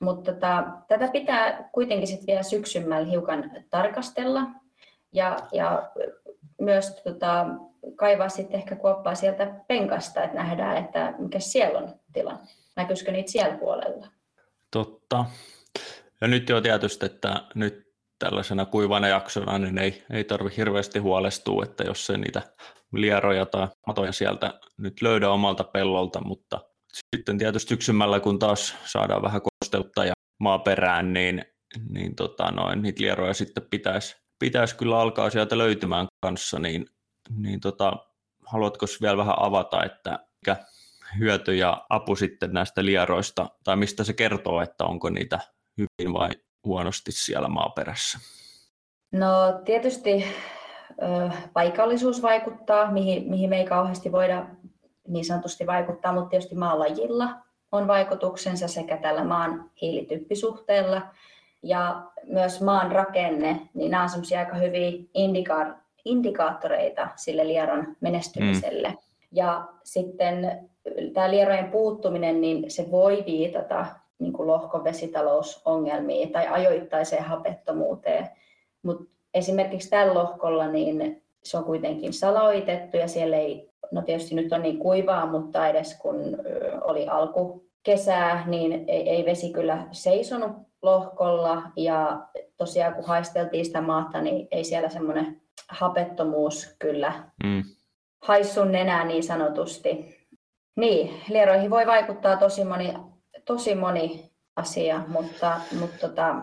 Mutta 0.00 0.32
tota, 0.32 0.64
tätä 0.88 1.08
pitää 1.08 1.68
kuitenkin 1.72 2.06
sitten 2.06 2.26
vielä 2.26 2.42
syksymällä 2.42 3.08
hiukan 3.08 3.50
tarkastella 3.70 4.40
ja, 5.12 5.36
ja 5.52 5.90
myös 6.60 6.94
tota, 7.04 7.46
kaivaa 7.96 8.28
sitten 8.28 8.60
ehkä 8.60 8.76
kuoppaa 8.76 9.14
sieltä 9.14 9.54
penkasta, 9.68 10.22
että 10.22 10.36
nähdään, 10.36 10.76
että 10.76 11.14
mikä 11.18 11.38
siellä 11.38 11.78
on 11.78 11.94
tilanne. 12.12 12.48
Näkyisikö 12.76 13.12
niitä 13.12 13.30
siellä 13.30 13.56
puolella? 13.58 14.06
Totta. 14.70 15.24
Ja 16.20 16.28
nyt 16.28 16.48
jo 16.48 16.60
tietysti, 16.60 17.06
että 17.06 17.42
nyt 17.54 17.92
tällaisena 18.18 18.66
kuivana 18.66 19.08
jaksona 19.08 19.58
niin 19.58 19.78
ei, 19.78 20.04
ei 20.10 20.24
tarvitse 20.24 20.56
hirveästi 20.56 20.98
huolestua, 20.98 21.64
että 21.64 21.84
jos 21.84 22.06
se 22.06 22.16
niitä 22.16 22.42
lieroja 22.92 23.46
tai 23.46 23.68
matoja 23.86 24.12
sieltä 24.12 24.60
nyt 24.76 25.02
löydä 25.02 25.30
omalta 25.30 25.64
pellolta, 25.64 26.20
mutta 26.20 26.60
sitten 27.16 27.38
tietysti 27.38 27.68
syksymällä, 27.68 28.20
kun 28.20 28.38
taas 28.38 28.74
saadaan 28.84 29.22
vähän 29.22 29.40
kosteutta 29.42 30.04
ja 30.04 30.12
maaperään, 30.40 31.12
niin, 31.12 31.44
niin 31.88 32.14
tota 32.14 32.50
noin, 32.50 32.82
niitä 32.82 33.02
lieroja 33.02 33.34
sitten 33.34 33.66
pitäisi, 33.70 34.16
pitäisi 34.38 34.76
kyllä 34.76 35.00
alkaa 35.00 35.30
sieltä 35.30 35.58
löytymään 35.58 36.06
kanssa, 36.20 36.58
niin 36.58 36.86
niin 37.36 37.60
tota, 37.60 37.92
haluatko 38.46 38.86
vielä 39.02 39.16
vähän 39.16 39.34
avata, 39.38 39.84
että 39.84 40.18
mikä 40.40 40.56
hyöty 41.18 41.56
ja 41.56 41.86
apu 41.88 42.16
sitten 42.16 42.52
näistä 42.52 42.84
lieroista, 42.84 43.50
tai 43.64 43.76
mistä 43.76 44.04
se 44.04 44.12
kertoo, 44.12 44.60
että 44.60 44.84
onko 44.84 45.10
niitä 45.10 45.38
hyvin 45.78 46.14
vai 46.14 46.30
huonosti 46.66 47.12
siellä 47.12 47.48
maaperässä? 47.48 48.18
No 49.12 49.60
tietysti 49.64 50.24
paikallisuus 51.52 52.22
vaikuttaa, 52.22 52.92
mihin, 52.92 53.30
mihin 53.30 53.50
me 53.50 53.58
ei 53.58 53.66
kauheasti 53.66 54.12
voida 54.12 54.46
niin 55.08 55.24
sanotusti 55.24 55.66
vaikuttaa, 55.66 56.12
mutta 56.12 56.28
tietysti 56.28 56.54
maalajilla 56.54 57.28
on 57.72 57.88
vaikutuksensa 57.88 58.68
sekä 58.68 58.96
tällä 58.96 59.24
maan 59.24 59.70
hiilityppisuhteella 59.80 61.02
ja 61.62 62.02
myös 62.24 62.60
maan 62.60 62.92
rakenne, 62.92 63.60
niin 63.74 63.90
nämä 63.90 64.02
on 64.02 64.38
aika 64.38 64.56
hyviä 64.56 64.90
indikaattoreita 65.14 65.82
indikaattoreita 66.04 67.08
sille 67.16 67.48
lieron 67.48 67.96
menestymiselle. 68.00 68.88
Mm. 68.88 68.96
Ja 69.32 69.68
sitten 69.84 70.68
tämä 71.12 71.30
lierojen 71.30 71.70
puuttuminen, 71.70 72.40
niin 72.40 72.70
se 72.70 72.90
voi 72.90 73.24
viitata 73.26 73.86
niin 74.18 74.32
kuin 74.32 74.46
lohkovesitalousongelmiin 74.46 76.32
tai 76.32 76.48
ajoittaiseen 76.48 77.24
hapettomuuteen. 77.24 78.28
Mutta 78.82 79.04
esimerkiksi 79.34 79.90
tällä 79.90 80.14
lohkolla 80.14 80.66
niin 80.66 81.22
se 81.42 81.56
on 81.58 81.64
kuitenkin 81.64 82.12
saloitettu 82.12 82.96
ja 82.96 83.08
siellä 83.08 83.36
ei, 83.36 83.71
no 83.92 84.02
tietysti 84.02 84.34
nyt 84.34 84.52
on 84.52 84.62
niin 84.62 84.78
kuivaa, 84.78 85.26
mutta 85.26 85.68
edes 85.68 85.98
kun 85.98 86.16
oli 86.84 87.08
alku 87.08 87.64
kesää, 87.82 88.46
niin 88.46 88.84
ei, 88.88 89.08
ei 89.08 89.24
vesi 89.24 89.52
kyllä 89.52 89.86
seisonut 89.92 90.52
lohkolla 90.82 91.62
ja 91.76 92.26
tosiaan 92.56 92.94
kun 92.94 93.04
haisteltiin 93.04 93.64
sitä 93.64 93.80
maata, 93.80 94.20
niin 94.20 94.48
ei 94.50 94.64
siellä 94.64 94.88
semmoinen 94.88 95.42
hapettomuus 95.68 96.76
kyllä 96.78 97.12
mm. 97.44 97.62
haissun 98.22 98.72
nenää 98.72 99.04
niin 99.04 99.22
sanotusti. 99.22 100.22
Niin, 100.76 101.20
lieroihin 101.28 101.70
voi 101.70 101.86
vaikuttaa 101.86 102.36
tosi 102.36 102.64
moni, 102.64 102.94
tosi 103.44 103.74
moni 103.74 104.30
asia, 104.56 105.02
mutta, 105.08 105.60
mutta 105.80 106.08
tota, 106.08 106.34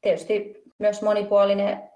tietysti 0.00 0.62
myös 0.78 1.02
monipuolinen 1.02 1.91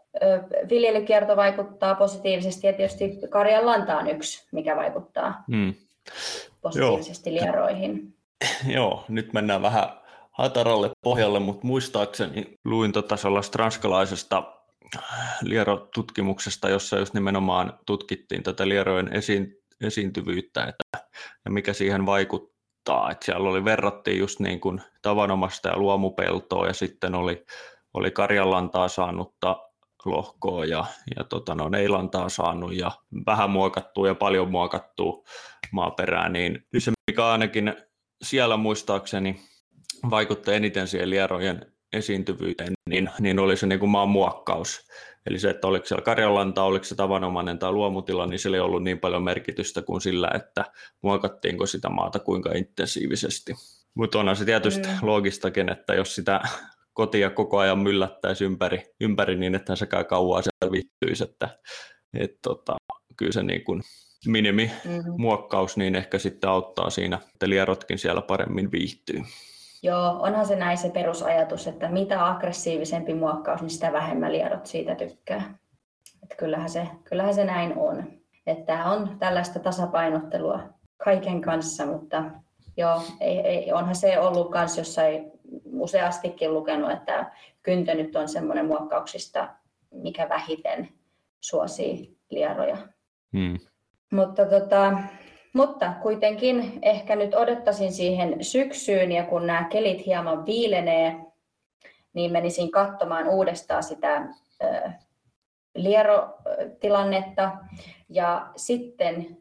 viljelykierto 0.69 1.37
vaikuttaa 1.37 1.95
positiivisesti 1.95 2.67
ja 2.67 2.73
tietysti 2.73 3.19
karjan 3.31 3.67
lanta 3.67 3.99
on 3.99 4.09
yksi, 4.11 4.47
mikä 4.53 4.77
vaikuttaa 4.77 5.45
mm. 5.49 5.75
positiivisesti 6.61 7.35
Joo. 7.35 7.45
lieroihin. 7.45 8.15
Joo, 8.77 9.05
nyt 9.09 9.33
mennään 9.33 9.63
vähän 9.63 9.89
hataralle 10.33 10.91
pohjalle, 11.01 11.41
mutta 11.41 11.67
muistaakseni 11.67 12.55
luin 12.65 12.93
tota 12.93 13.17
transkalaisesta 13.51 14.53
Liero-tutkimuksesta, 15.43 16.69
jossa 16.69 16.99
just 16.99 17.15
nimenomaan 17.15 17.79
tutkittiin 17.87 18.43
tätä 18.43 18.69
Lierojen 18.69 19.13
esiin, 19.13 19.57
esiintyvyyttä 19.81 20.65
että, 20.65 21.09
ja 21.45 21.51
mikä 21.51 21.73
siihen 21.73 22.07
vaikuttaa. 22.07 23.11
Että 23.11 23.25
siellä 23.25 23.49
oli, 23.49 23.65
verrattiin 23.65 24.19
just 24.19 24.41
niin 24.41 24.61
kuin 24.61 24.83
tavanomasta 25.03 25.69
ja 25.69 25.77
luomupeltoa 25.77 26.67
ja 26.67 26.73
sitten 26.73 27.15
oli, 27.15 27.45
oli 27.95 28.11
karjanlantaa 28.11 28.89
saanutta 28.89 29.66
lohkoa 30.07 30.65
ja, 30.65 30.85
ja 31.17 31.25
tota, 31.25 31.55
no, 31.55 31.69
neilantaa 31.69 32.29
saanut 32.29 32.75
ja 32.75 32.91
vähän 33.27 33.51
muokattua 33.51 34.09
ja 34.09 34.15
paljon 34.15 34.51
muokattua 34.51 35.25
maaperää, 35.73 36.29
niin 36.29 36.67
se 36.79 36.93
mikä 37.11 37.27
ainakin 37.27 37.75
siellä 38.23 38.57
muistaakseni 38.57 39.41
vaikutti 40.11 40.55
eniten 40.55 40.89
siihen 40.89 41.11
lierojen 41.11 41.73
esiintyvyyteen, 41.93 42.73
niin, 42.91 43.11
niin 43.21 43.39
oli 43.39 43.57
se 43.57 43.67
niin 43.67 43.81
kuin 43.81 43.91
maan 43.91 44.09
muokkaus. 44.09 44.87
Eli 45.27 45.39
se, 45.39 45.51
että 45.51 45.67
oliko 45.67 45.87
siellä 45.87 46.03
karjalanta, 46.03 46.63
oliko 46.63 46.85
se 46.85 46.95
tavanomainen 46.95 47.59
tai 47.59 47.73
luomutila, 47.73 48.27
niin 48.27 48.39
sillä 48.39 48.57
ei 48.57 48.61
ollut 48.61 48.85
niin 48.85 48.99
paljon 48.99 49.23
merkitystä 49.23 49.83
kuin 49.83 50.01
sillä, 50.01 50.31
että 50.35 50.65
muokattiinko 51.03 51.67
sitä 51.67 51.89
maata 51.89 52.19
kuinka 52.19 52.53
intensiivisesti. 52.53 53.55
Mutta 53.95 54.19
onhan 54.19 54.37
se 54.37 54.45
tietysti 54.45 54.89
mm. 54.89 54.99
loogistakin, 55.03 55.73
että 55.73 55.95
jos 55.95 56.15
sitä 56.15 56.41
kotia 56.97 57.31
koko 57.31 57.59
ajan 57.59 57.79
myllättäisi 57.79 58.45
ympäri, 58.45 58.83
ympäri 59.01 59.37
niin, 59.37 59.55
että 59.55 59.77
se 59.77 59.87
käy 59.87 60.05
kauan 60.05 60.43
siellä 60.43 60.73
viihtyisi, 60.73 61.25
että 61.25 61.59
et, 62.19 62.31
tota, 62.43 62.77
kyllä 63.17 63.33
se 63.33 63.43
niin 63.43 63.65
kuin 63.65 63.83
minimimuokkaus 64.27 65.77
niin 65.77 65.95
ehkä 65.95 66.19
sitten 66.19 66.51
auttaa 66.51 66.91
siinä, 66.91 67.19
että 67.35 67.49
lierotkin 67.49 67.99
siellä 67.99 68.23
paremmin 68.23 68.73
viihtyy. 68.73 69.23
Joo, 69.83 70.17
onhan 70.21 70.47
se 70.47 70.57
näin 70.57 70.79
se 70.79 70.91
perusajatus, 70.91 71.67
että 71.67 71.89
mitä 71.89 72.27
aggressiivisempi 72.27 73.15
muokkaus, 73.15 73.61
niin 73.61 73.71
sitä 73.71 73.93
vähemmän 73.93 74.33
liedot 74.33 74.67
siitä 74.67 74.95
tykkää. 74.95 75.59
Että 76.23 76.37
kyllähän, 76.37 76.71
se, 76.71 76.89
kyllähän 77.05 77.35
se 77.35 77.45
näin 77.45 77.73
on. 77.77 78.05
Että 78.47 78.85
on 78.85 79.17
tällaista 79.19 79.59
tasapainottelua 79.59 80.61
kaiken 81.05 81.41
kanssa, 81.41 81.87
mutta 81.87 82.25
joo, 82.77 83.03
ei, 83.21 83.39
ei, 83.39 83.73
onhan 83.73 83.97
se 83.97 84.19
ollut 84.21 84.51
myös 84.51 84.79
jossain 84.79 85.36
useastikin 85.73 86.55
lukenut, 86.55 86.93
että 86.93 87.33
kyntö 87.63 87.95
nyt 87.95 88.17
on 88.17 88.29
semmoinen 88.29 88.67
muokkauksista, 88.67 89.49
mikä 89.91 90.29
vähiten 90.29 90.89
suosii 91.41 92.19
lieroja. 92.31 92.77
Hmm. 93.37 93.59
Mutta, 94.13 94.47
tota, 94.47 94.99
mutta 95.53 95.93
kuitenkin 96.03 96.79
ehkä 96.83 97.17
nyt 97.17 97.35
odottaisin 97.35 97.93
siihen 97.93 98.45
syksyyn 98.45 99.13
ja 99.13 99.25
kun 99.25 99.47
nämä 99.47 99.65
kelit 99.65 100.07
hieman 100.07 100.47
viilenee, 100.47 101.17
niin 102.13 102.33
menisin 102.33 102.71
katsomaan 102.71 103.29
uudestaan 103.29 103.83
sitä 103.83 104.29
ö, 104.65 104.91
lierotilannetta. 105.75 107.53
Ja 108.09 108.51
sitten 108.57 109.37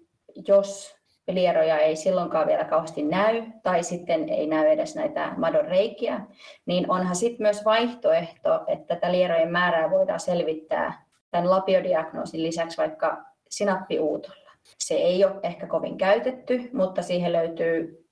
jos 0.48 0.95
lieroja 1.27 1.77
ei 1.77 1.96
silloinkaan 1.96 2.48
vielä 2.48 2.63
kauheasti 2.63 3.03
näy, 3.03 3.44
tai 3.63 3.84
sitten 3.84 4.29
ei 4.29 4.48
näy 4.48 4.67
edes 4.67 4.96
näitä 4.96 5.34
madon 5.38 5.65
reikiä, 5.65 6.22
niin 6.65 6.91
onhan 6.91 7.15
sitten 7.15 7.44
myös 7.44 7.65
vaihtoehto, 7.65 8.63
että 8.67 8.96
tätä 8.96 9.12
lierojen 9.12 9.51
määrää 9.51 9.91
voidaan 9.91 10.20
selvittää 10.20 11.05
tämän 11.32 11.50
lapiodiagnoosin 11.50 12.44
lisäksi 12.44 12.77
vaikka 12.77 13.25
sinappiuutolla. 13.50 14.51
Se 14.79 14.96
ei 14.96 15.25
ole 15.25 15.36
ehkä 15.44 15.67
kovin 15.67 15.98
käytetty, 15.98 16.70
mutta 16.74 17.01
siihen 17.01 17.34
löytyy 17.34 18.05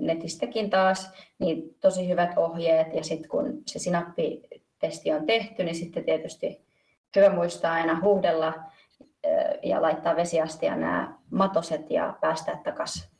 netistäkin 0.00 0.70
taas 0.70 1.12
niin 1.38 1.76
tosi 1.80 2.08
hyvät 2.08 2.38
ohjeet 2.38 2.94
ja 2.94 3.04
sitten 3.04 3.28
kun 3.28 3.62
se 3.66 3.78
sinappitesti 3.78 5.12
on 5.12 5.26
tehty, 5.26 5.64
niin 5.64 5.74
sitten 5.74 6.04
tietysti 6.04 6.64
hyvä 7.16 7.28
muistaa 7.28 7.72
aina 7.72 8.00
huuhdella 8.00 8.54
ja 9.62 9.82
laittaa 9.82 10.16
vesiastia 10.16 10.76
nämä 10.76 11.14
matoset 11.32 11.90
ja 11.90 12.14
päästää 12.20 12.60
takaisin 12.64 13.10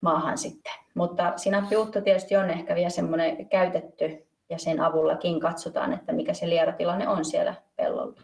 maahan 0.00 0.38
sitten. 0.38 0.72
Mutta 0.94 1.32
sinappiuutto 1.36 2.00
tietysti 2.00 2.36
on 2.36 2.50
ehkä 2.50 2.74
vielä 2.74 2.90
semmoinen 2.90 3.48
käytetty 3.48 4.26
ja 4.50 4.58
sen 4.58 4.80
avullakin 4.80 5.40
katsotaan, 5.40 5.92
että 5.92 6.12
mikä 6.12 6.34
se 6.34 6.48
lierotilanne 6.48 7.08
on 7.08 7.24
siellä 7.24 7.54
pellolla. 7.76 8.14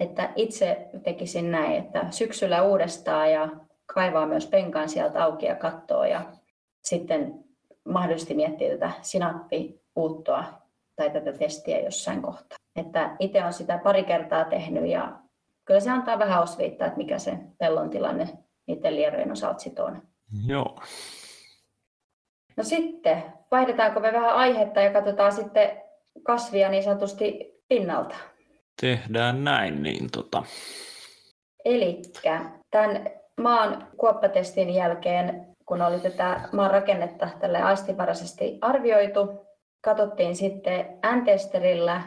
Että 0.00 0.32
itse 0.36 0.88
tekisin 1.02 1.50
näin, 1.50 1.72
että 1.72 2.06
syksyllä 2.10 2.62
uudestaan 2.62 3.32
ja 3.32 3.48
kaivaa 3.86 4.26
myös 4.26 4.46
penkan 4.46 4.88
sieltä 4.88 5.24
auki 5.24 5.46
ja 5.46 5.54
kattoo 5.54 6.04
ja 6.04 6.22
sitten 6.82 7.44
mahdollisesti 7.84 8.34
miettiä 8.34 8.70
tätä 8.70 8.90
sinappiuuttoa 9.02 10.44
tai 10.96 11.10
tätä 11.10 11.32
testiä 11.32 11.80
jossain 11.80 12.22
kohtaa. 12.22 12.58
Että 12.76 13.16
itse 13.18 13.40
olen 13.40 13.52
sitä 13.52 13.78
pari 13.78 14.04
kertaa 14.04 14.44
tehnyt 14.44 14.86
ja 14.86 15.12
kyllä 15.64 15.80
se 15.80 15.90
antaa 15.90 16.18
vähän 16.18 16.42
osviittaa, 16.42 16.86
että 16.86 16.98
mikä 16.98 17.18
se 17.18 17.38
pellon 17.58 17.90
tilanne 17.90 18.28
niiden 18.66 18.96
lierojen 18.96 19.32
osalta 19.32 19.58
sitten 19.58 19.84
on. 19.84 20.02
Joo. 20.46 20.78
No 22.56 22.64
sitten, 22.64 23.22
vaihdetaanko 23.50 24.00
me 24.00 24.12
vähän 24.12 24.34
aihetta 24.34 24.80
ja 24.80 24.92
katsotaan 24.92 25.32
sitten 25.32 25.82
kasvia 26.22 26.68
niin 26.68 26.82
sanotusti 26.82 27.52
pinnalta. 27.68 28.14
Tehdään 28.80 29.44
näin, 29.44 29.82
niin 29.82 30.10
tota. 30.10 30.42
Eli 31.64 32.02
tämän 32.70 33.10
maan 33.40 33.88
kuoppatestin 33.96 34.74
jälkeen, 34.74 35.46
kun 35.66 35.82
oli 35.82 36.00
tätä 36.00 36.48
maan 36.52 36.70
rakennetta 36.70 37.28
tälle 37.40 37.62
aistivaraisesti 37.62 38.58
arvioitu, 38.60 39.46
katsottiin 39.84 40.36
sitten 40.36 40.98
N-testerillä 41.16 42.02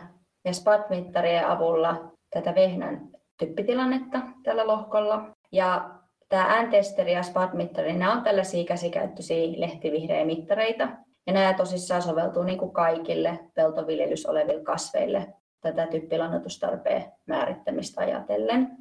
ja 0.45 0.53
SPAT-mittarien 0.53 1.47
avulla 1.47 2.11
tätä 2.29 2.55
vehnän 2.55 3.09
typpitilannetta 3.39 4.19
tällä 4.43 4.67
lohkolla. 4.67 5.29
Ja 5.51 5.89
tämä 6.29 6.63
N-testeri 6.63 7.13
ja 7.13 7.23
SPAT-mittari, 7.23 7.93
nämä 7.93 8.13
on 8.13 8.23
tällaisia 8.23 8.63
käsikäyttöisiä 8.63 9.53
lehtivihreä 9.57 10.25
mittareita. 10.25 10.87
Ja 11.27 11.33
nämä 11.33 11.53
tosissaan 11.53 12.01
soveltuu 12.01 12.43
niin 12.43 12.57
kuin 12.57 12.71
kaikille 12.71 13.39
peltoviljelys 13.53 14.25
oleville 14.25 14.63
kasveille 14.63 15.33
tätä 15.61 15.87
typpilannoitustarpeen 15.87 17.05
määrittämistä 17.25 18.01
ajatellen. 18.01 18.77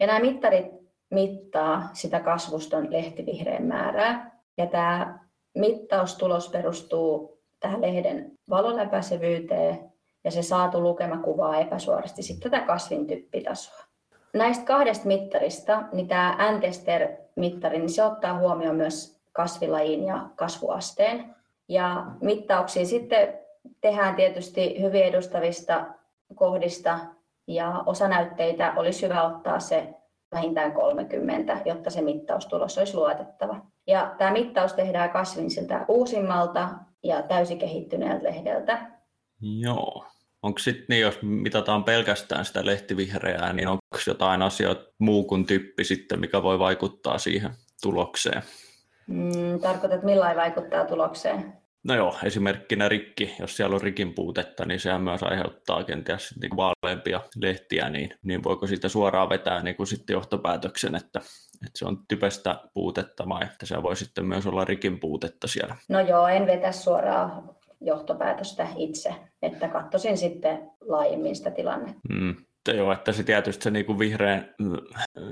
Ja 0.00 0.06
nämä 0.06 0.20
mittarit 0.20 0.66
mittaa 1.10 1.88
sitä 1.92 2.20
kasvuston 2.20 2.92
lehtivihreän 2.92 3.66
määrää. 3.66 4.40
Ja 4.58 4.66
tämä 4.66 5.18
mittaustulos 5.54 6.48
perustuu 6.48 7.38
tähän 7.60 7.80
lehden 7.80 8.32
valoläpäisevyyteen 8.50 9.92
ja 10.24 10.30
se 10.30 10.42
saatu 10.42 10.82
lukema 10.82 11.18
kuvaa 11.18 11.60
epäsuorasti 11.60 12.22
sitten 12.22 12.50
tätä 12.50 12.66
kasvin 12.66 13.06
typpitasoa. 13.06 13.91
Näistä 14.34 14.64
kahdesta 14.64 15.06
mittarista, 15.06 15.82
niin 15.92 16.08
tämä 16.08 16.36
Antester-mittari, 16.38 17.78
niin 17.78 17.90
se 17.90 18.04
ottaa 18.04 18.38
huomioon 18.38 18.76
myös 18.76 19.20
kasvilajin 19.32 20.04
ja 20.04 20.28
kasvuasteen. 20.36 21.34
Ja 21.68 22.06
mittauksia 22.20 22.86
sitten 22.86 23.38
tehdään 23.80 24.14
tietysti 24.14 24.82
hyvin 24.82 25.04
edustavista 25.04 25.86
kohdista 26.34 26.98
ja 27.46 27.82
osanäytteitä 27.86 28.72
olisi 28.76 29.06
hyvä 29.06 29.22
ottaa 29.22 29.60
se 29.60 29.94
vähintään 30.32 30.72
30, 30.72 31.56
jotta 31.64 31.90
se 31.90 32.02
mittaustulos 32.02 32.78
olisi 32.78 32.96
luotettava. 32.96 33.56
Ja 33.86 34.14
tämä 34.18 34.30
mittaus 34.30 34.72
tehdään 34.72 35.10
kasvin 35.10 35.50
siltä 35.50 35.84
uusimmalta 35.88 36.68
ja 37.02 37.22
täysikehittyneeltä 37.22 38.24
lehdeltä. 38.24 38.90
Joo. 39.40 40.04
Onko 40.42 40.58
sitten 40.58 40.86
niin, 40.88 41.00
jos 41.00 41.18
mitataan 41.22 41.84
pelkästään 41.84 42.44
sitä 42.44 42.66
lehtivihreää, 42.66 43.52
niin 43.52 43.68
onko 43.68 43.82
jotain 44.06 44.42
asioita 44.42 44.92
muu 44.98 45.24
kuin 45.24 45.46
typpi 45.46 45.84
sitten, 45.84 46.20
mikä 46.20 46.42
voi 46.42 46.58
vaikuttaa 46.58 47.18
siihen 47.18 47.50
tulokseen? 47.82 48.42
Mm, 49.06 49.60
tarkoitat, 49.62 50.02
millä 50.02 50.36
vaikuttaa 50.36 50.84
tulokseen? 50.84 51.52
No 51.84 51.94
joo, 51.94 52.16
esimerkkinä 52.24 52.88
rikki, 52.88 53.34
jos 53.40 53.56
siellä 53.56 53.74
on 53.74 53.80
rikin 53.80 54.14
puutetta, 54.14 54.64
niin 54.64 54.80
sehän 54.80 55.02
myös 55.02 55.22
aiheuttaa 55.22 55.84
kenties 55.84 56.34
niin 56.40 56.56
vaaleampia 56.56 57.20
lehtiä, 57.36 57.90
niin, 57.90 58.14
niin 58.22 58.44
voiko 58.44 58.66
siitä 58.66 58.88
suoraan 58.88 59.28
vetää 59.28 59.62
niin 59.62 59.76
kuin 59.76 59.86
sitten 59.86 60.14
johtopäätöksen, 60.14 60.94
että, 60.94 61.18
että 61.66 61.78
se 61.78 61.86
on 61.86 61.98
typestä 62.08 62.60
puutetta 62.74 63.28
vai 63.28 63.44
että 63.44 63.66
se 63.66 63.82
voi 63.82 63.96
sitten 63.96 64.26
myös 64.26 64.46
olla 64.46 64.64
rikin 64.64 65.00
puutetta 65.00 65.46
siellä? 65.46 65.76
No 65.88 66.00
joo, 66.00 66.26
en 66.28 66.46
vetä 66.46 66.72
suoraan 66.72 67.50
johtopäätöstä 67.84 68.68
itse, 68.76 69.14
että 69.42 69.68
katsoisin 69.68 70.18
sitten 70.18 70.70
laajemmin 70.80 71.36
sitä 71.36 71.50
tilannetta. 71.50 72.00
Mm. 72.08 72.36
Joo, 72.68 72.92
että 72.92 73.12
se 73.12 73.22
tietysti 73.22 73.64
se 73.64 73.70
niin 73.70 73.86
kuin 73.86 73.98
vihreän 73.98 74.54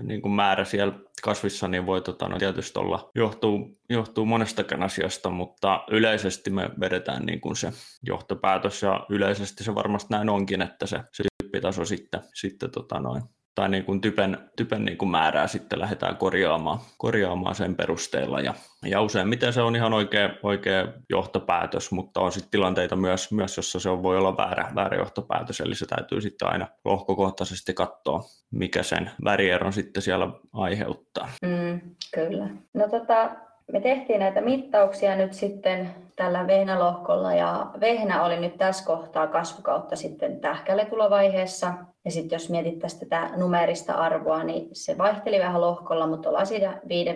niin 0.03 0.23
kuin 0.23 0.33
määrä 0.33 0.65
siellä 0.65 0.95
kasvissa 1.23 1.69
niin 1.69 1.87
voi 1.87 2.01
tota, 2.01 2.29
no, 2.29 2.39
tietysti 2.39 2.79
olla, 2.79 3.11
johtuu, 3.15 3.79
johtuu 3.91 4.27
monestakin 4.27 4.83
asiasta, 4.83 5.31
mutta 5.31 5.85
yleisesti 5.91 6.51
me 6.51 6.71
vedetään 6.81 7.27
niin 7.27 7.41
kuin 7.41 7.57
se 7.57 7.73
johtopäätös 8.07 8.83
ja 8.83 9.07
yleisesti 9.11 9.65
se 9.65 9.75
varmasti 9.75 10.09
näin 10.11 10.29
onkin, 10.29 10.63
että 10.63 10.87
se, 10.87 11.01
se 11.13 11.25
tyyppitaso 11.43 11.85
sitten, 11.85 12.21
sitten 12.35 12.71
tota 12.71 13.01
noin, 13.01 13.23
tai 13.61 13.69
niin 13.69 13.85
kuin 13.85 14.01
typen, 14.01 14.39
typen 14.57 14.85
niin 14.85 14.99
kuin 14.99 15.09
määrää 15.09 15.47
sitten 15.47 15.81
lähdetään 15.81 16.17
korjaamaan, 16.17 16.79
korjaamaan 16.99 17.55
sen 17.55 17.75
perusteella. 17.75 18.41
Ja, 18.41 18.55
ja 18.85 19.01
useimmiten 19.03 19.53
se 19.53 19.63
on 19.63 19.77
ihan 19.77 19.93
oikea, 19.93 20.31
oikea 20.43 20.87
johtopäätös, 21.11 21.93
mutta 21.93 22.21
on 22.21 22.33
sitten 22.33 22.51
tilanteita 22.51 22.97
myös, 22.97 23.33
myös 23.33 23.57
jossa 23.57 23.81
se 23.81 23.91
on, 23.91 24.03
voi 24.03 24.19
olla 24.19 24.37
väärä, 24.37 24.71
väärä 24.75 24.97
johtopäätös, 24.97 25.61
eli 25.61 25.75
se 25.75 25.87
täytyy 25.87 26.21
sitten 26.21 26.49
aina 26.49 26.67
lohkokohtaisesti 26.85 27.75
katsoa, 27.75 28.21
mikä 28.51 28.83
sen 28.83 29.11
värieron 29.25 29.73
sitten 29.73 30.03
siellä 30.03 30.31
aiheuttaa. 30.53 31.29
Mm, 31.43 31.81
kyllä. 32.15 32.49
No 32.75 32.89
tota, 32.89 33.31
me 33.73 33.81
tehtiin 33.81 34.21
näitä 34.21 34.41
mittauksia 34.41 35.17
nyt 35.17 35.33
sitten 35.33 35.91
tällä 36.17 36.47
vehnälohkolla 36.47 37.35
ja 37.35 37.67
vehnä 37.81 38.25
oli 38.25 38.41
nyt 38.41 38.59
tässä 38.59 38.85
kohtaa 38.85 39.27
kasvukautta 39.27 39.97
sitten 39.97 40.41
tähkälle 40.41 40.85
tulovaiheessa. 40.85 41.75
Ja 42.05 42.11
sitten 42.11 42.37
jos 42.37 42.51
mietittäisiin 42.51 43.01
tätä 43.01 43.31
numerista 43.37 43.93
arvoa, 43.93 44.45
niin 44.45 44.69
se 44.73 44.99
vaihteli 44.99 45.39
vähän 45.39 45.61
lohkolla, 45.61 46.07
mutta 46.07 46.29
ollaan 46.29 46.47
siinä 46.47 46.81
5, 46.89 47.11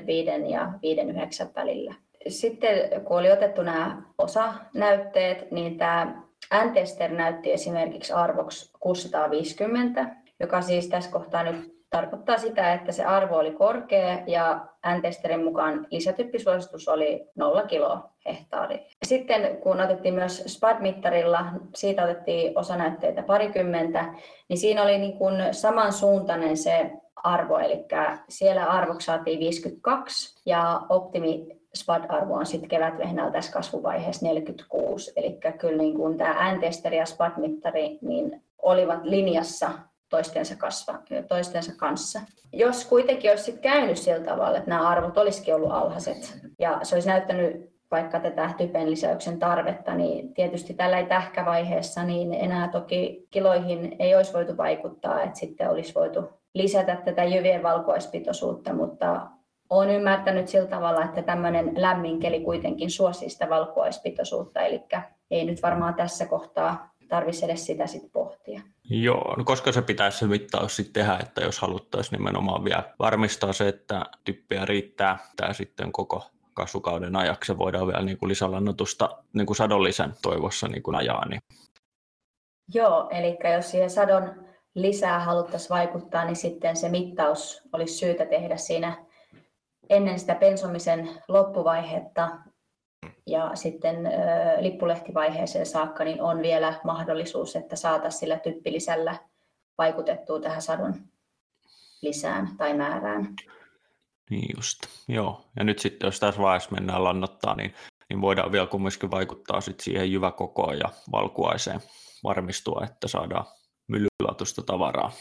ja 0.51 0.73
5, 0.83 1.01
välillä. 1.55 1.95
Sitten 2.29 3.03
kun 3.05 3.19
oli 3.19 3.33
otettu 3.33 3.63
nämä 3.63 4.03
osanäytteet, 4.19 5.51
niin 5.51 5.79
tämä 5.79 6.23
Antester 6.51 7.11
näytti 7.11 7.53
esimerkiksi 7.53 8.13
arvoksi 8.13 8.73
650, 8.81 10.17
joka 10.41 10.63
siis 10.63 10.89
tässä 10.89 11.11
kohtaa 11.11 11.43
nyt 11.43 11.74
tarkoittaa 11.95 12.39
sitä, 12.39 12.73
että 12.73 12.93
se 12.93 13.05
arvo 13.05 13.37
oli 13.37 13.51
korkea 13.51 14.19
ja 14.27 14.67
N-testerin 14.87 15.45
mukaan 15.45 15.87
lisätyppisuositus 15.91 16.89
oli 16.89 17.29
0 17.35 17.63
kiloa 17.63 18.11
hehtaari. 18.27 18.87
Sitten 19.03 19.57
kun 19.57 19.81
otettiin 19.81 20.15
myös 20.15 20.43
SPAD-mittarilla, 20.47 21.45
siitä 21.75 22.05
otettiin 22.05 22.59
osanäytteitä 22.59 23.23
parikymmentä, 23.23 24.15
niin 24.49 24.59
siinä 24.59 24.83
oli 24.83 24.99
niin 24.99 25.19
kuin 25.19 25.35
samansuuntainen 25.51 26.57
se 26.57 26.91
arvo, 27.17 27.59
eli 27.59 27.85
siellä 28.29 28.65
arvoksi 28.65 29.05
saatiin 29.05 29.41
52 29.41 30.43
ja 30.47 30.81
optimi 30.89 31.47
SPAD-arvo 31.75 32.35
on 32.35 32.47
sitten 32.47 32.69
kevätvehnällä 32.69 33.33
tässä 33.33 33.53
kasvuvaiheessa 33.53 34.27
46. 34.27 35.13
Eli 35.17 35.39
kyllä 35.59 35.79
niin 35.79 35.95
kuin 35.95 36.19
tämä 36.19 36.53
N-testeri 36.53 36.97
ja 36.97 37.07
SPAD-mittari 37.07 37.99
niin 38.03 38.43
olivat 38.63 39.05
linjassa 39.05 39.71
toistensa, 40.15 40.57
kasva, 40.57 40.99
toistensa 41.29 41.73
kanssa. 41.77 42.21
Jos 42.53 42.85
kuitenkin 42.85 43.31
olisi 43.31 43.45
sit 43.45 43.61
käynyt 43.61 43.99
sillä 43.99 44.25
tavalla, 44.25 44.59
että 44.59 44.71
nämä 44.71 44.89
arvot 44.89 45.19
olisikin 45.19 45.55
ollut 45.55 45.73
alhaiset 45.73 46.39
ja 46.59 46.81
se 46.83 46.97
olisi 46.97 47.09
näyttänyt 47.09 47.75
vaikka 47.91 48.21
tätä 48.21 48.51
typen 48.59 48.91
lisäyksen 48.91 49.39
tarvetta, 49.39 49.95
niin 49.95 50.35
tietysti 50.35 50.75
tällä 50.75 50.99
ei 50.99 51.07
tähkävaiheessa 51.07 52.03
niin 52.03 52.35
enää 52.35 52.69
toki 52.69 53.27
kiloihin 53.31 53.97
ei 53.99 54.17
olisi 54.17 54.33
voitu 54.33 54.57
vaikuttaa, 54.57 55.23
että 55.23 55.39
sitten 55.39 55.71
olisi 55.71 55.95
voitu 55.95 56.21
lisätä 56.55 56.97
tätä 57.05 57.25
jyvien 57.25 57.63
valkuaispitoisuutta, 57.63 58.73
mutta 58.73 59.27
olen 59.71 59.91
ymmärtänyt 59.91 60.49
sillä 60.49 60.67
tavalla, 60.67 61.05
että 61.05 61.23
tämmöinen 61.23 61.73
lämmin 61.77 62.21
keli 62.21 62.41
kuitenkin 62.41 62.91
suosii 62.91 63.31
sitä 63.31 63.49
valkuaispitoisuutta, 63.49 64.61
eli 64.61 64.83
ei 65.31 65.45
nyt 65.45 65.63
varmaan 65.63 65.95
tässä 65.95 66.27
kohtaa 66.27 66.95
tarvitsisi 67.09 67.45
edes 67.45 67.67
sitä 67.67 67.87
sit 67.87 68.13
pohtia. 68.13 68.61
Joo, 68.91 69.35
no 69.37 69.45
koska 69.45 69.73
se 69.73 69.83
pitäisi 69.83 70.19
se 70.19 70.27
mittaus 70.27 70.77
sitten 70.77 70.93
tehdä, 70.93 71.19
että 71.23 71.41
jos 71.41 71.59
haluttaisiin 71.59 72.19
nimenomaan 72.19 72.65
vielä 72.65 72.95
varmistaa 72.99 73.53
se, 73.53 73.69
että 73.69 74.07
typpiä 74.25 74.65
riittää 74.65 75.19
tämä 75.37 75.53
sitten 75.53 75.93
koko 75.93 76.31
kasvukauden 76.55 77.17
ajaksi 77.17 77.53
ja 77.53 77.59
voidaan 77.59 77.87
vielä 77.87 78.03
niin 78.03 78.19
kuin 78.19 78.29
lisälannotusta 78.29 79.19
niin 79.33 79.47
kuin 79.47 79.57
sadonlisän 79.57 80.15
toivossa 80.23 80.69
niin 80.69 80.83
kuin 80.83 80.95
ajaa. 80.95 81.29
Niin. 81.29 81.41
Joo, 82.75 83.09
eli 83.11 83.39
jos 83.55 83.71
siihen 83.71 83.91
sadon 83.91 84.45
lisää 84.75 85.21
haluttaisiin 85.21 85.71
vaikuttaa, 85.71 86.25
niin 86.25 86.37
sitten 86.37 86.77
se 86.77 86.89
mittaus 86.89 87.63
olisi 87.73 87.95
syytä 87.95 88.27
tehdä 88.27 88.57
siinä 88.57 89.05
ennen 89.91 90.19
sitä 90.19 90.35
pensomisen 90.35 91.11
loppuvaihetta 91.29 92.31
ja 93.27 93.51
sitten 93.55 93.97
lippulehtivaiheeseen 94.61 95.67
saakka 95.67 96.05
niin 96.05 96.23
on 96.23 96.43
vielä 96.43 96.81
mahdollisuus, 96.85 97.57
että 97.57 97.77
saataisiin 97.77 98.21
sillä 98.21 98.39
typpilisällä 98.39 99.17
vaikutettua 99.79 100.41
tähän 100.41 100.63
sadon 100.63 100.95
lisään 102.03 102.49
tai 102.57 102.75
määrään. 102.75 103.35
Niin 104.31 104.49
just, 104.57 104.79
joo. 105.09 105.45
Ja 105.57 105.65
nyt 105.65 105.79
sitten 105.79 106.07
jos 106.07 106.21
tässä 106.21 106.43
vaiheessa 106.43 106.71
mennään 106.71 107.05
lannottaa, 107.05 107.55
niin, 107.55 107.75
niin 108.09 108.21
voidaan 108.21 108.53
vielä 108.53 108.67
kumminkin 108.67 109.11
vaikuttaa 109.11 109.61
sit 109.61 109.81
siihen 109.81 110.13
jyväkokoon 110.13 110.79
ja 110.79 110.89
valkuaiseen 111.13 111.81
varmistua, 112.25 112.83
että 112.85 113.09
saadaan 113.09 113.45
myllylaatuista 113.89 114.63
tavaraa. 114.63 115.13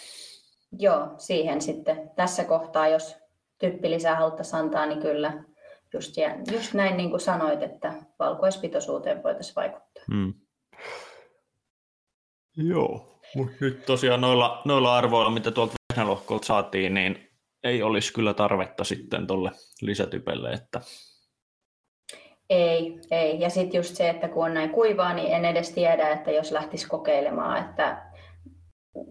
Joo, 0.80 1.08
siihen 1.18 1.62
sitten 1.62 2.12
tässä 2.16 2.44
kohtaa, 2.44 2.88
jos 2.88 3.18
typpilisää 3.60 4.16
haluttaisiin 4.16 4.60
antaa, 4.60 4.86
niin 4.86 5.02
kyllä 5.02 5.44
just, 5.94 6.16
just 6.52 6.74
näin 6.74 6.98
niin 6.98 7.10
kuin 7.10 7.20
sanoit, 7.20 7.64
että 7.64 7.94
valkuaispitoisuuteen 8.20 9.24
voitaisiin 9.24 9.56
vaikuttaa. 9.56 10.04
Hmm. 10.14 10.34
Joo, 12.58 13.20
mutta 13.36 13.56
nyt 13.62 13.86
tosiaan 13.86 14.22
noilla, 14.22 14.62
noilla 14.66 14.98
arvoilla, 14.98 15.32
mitä 15.32 15.52
tuolta 15.52 15.74
vehnälohkolta 15.94 16.46
saatiin, 16.46 16.94
niin 16.94 17.28
ei 17.64 17.84
olisi 17.84 18.14
kyllä 18.14 18.34
tarvetta 18.34 18.84
sitten 18.84 19.28
tuolle 19.28 19.52
lisätypelle, 19.82 20.54
että 20.54 20.82
ei, 22.50 23.00
ei. 23.12 23.40
Ja 23.40 23.50
sitten 23.50 23.80
just 23.80 23.96
se, 23.96 24.10
että 24.10 24.28
kun 24.28 24.46
on 24.46 24.54
näin 24.54 24.70
kuivaa, 24.70 25.14
niin 25.14 25.34
en 25.34 25.46
edes 25.46 25.72
tiedä, 25.72 26.10
että 26.10 26.32
jos 26.32 26.52
lähtisi 26.52 26.88
kokeilemaan, 26.88 27.70
että 27.70 28.12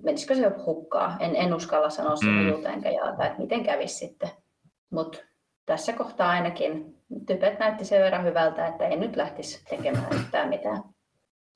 menisikö 0.03 0.35
se 0.35 0.53
hukkaa. 0.67 1.17
En, 1.21 1.37
en 1.37 1.55
uskalla 1.55 1.91
sanoa 1.91 2.17
sen 2.17 2.29
mm. 2.29 2.67
enkä 2.67 2.91
jaata, 2.91 3.27
että 3.27 3.39
miten 3.39 3.65
kävisi 3.65 3.95
sitten. 3.95 4.31
Mutta 4.91 5.19
tässä 5.67 5.93
kohtaa 5.93 6.31
ainakin 6.31 6.97
typet 7.27 7.59
näytti 7.59 7.85
sen 7.85 8.03
verran 8.03 8.25
hyvältä, 8.25 8.67
että 8.67 8.87
ei 8.87 8.97
nyt 8.97 9.17
lähtisi 9.17 9.65
tekemään 9.71 10.13
yhtään 10.13 10.49
mitään. 10.49 10.83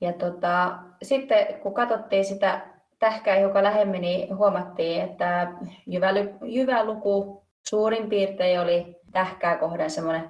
Ja 0.00 0.12
tota, 0.12 0.78
sitten 1.02 1.46
kun 1.62 1.74
katsottiin 1.74 2.24
sitä 2.24 2.60
tähkää 2.98 3.38
joka 3.38 3.62
lähemmin, 3.62 4.00
niin 4.00 4.36
huomattiin, 4.36 5.02
että 5.02 5.52
jyväluku 6.42 7.42
suurin 7.68 8.08
piirtein 8.08 8.60
oli 8.60 8.96
tähkää 9.12 9.56
kohden 9.56 9.90
semmoinen 9.90 10.24
20-25. 10.24 10.26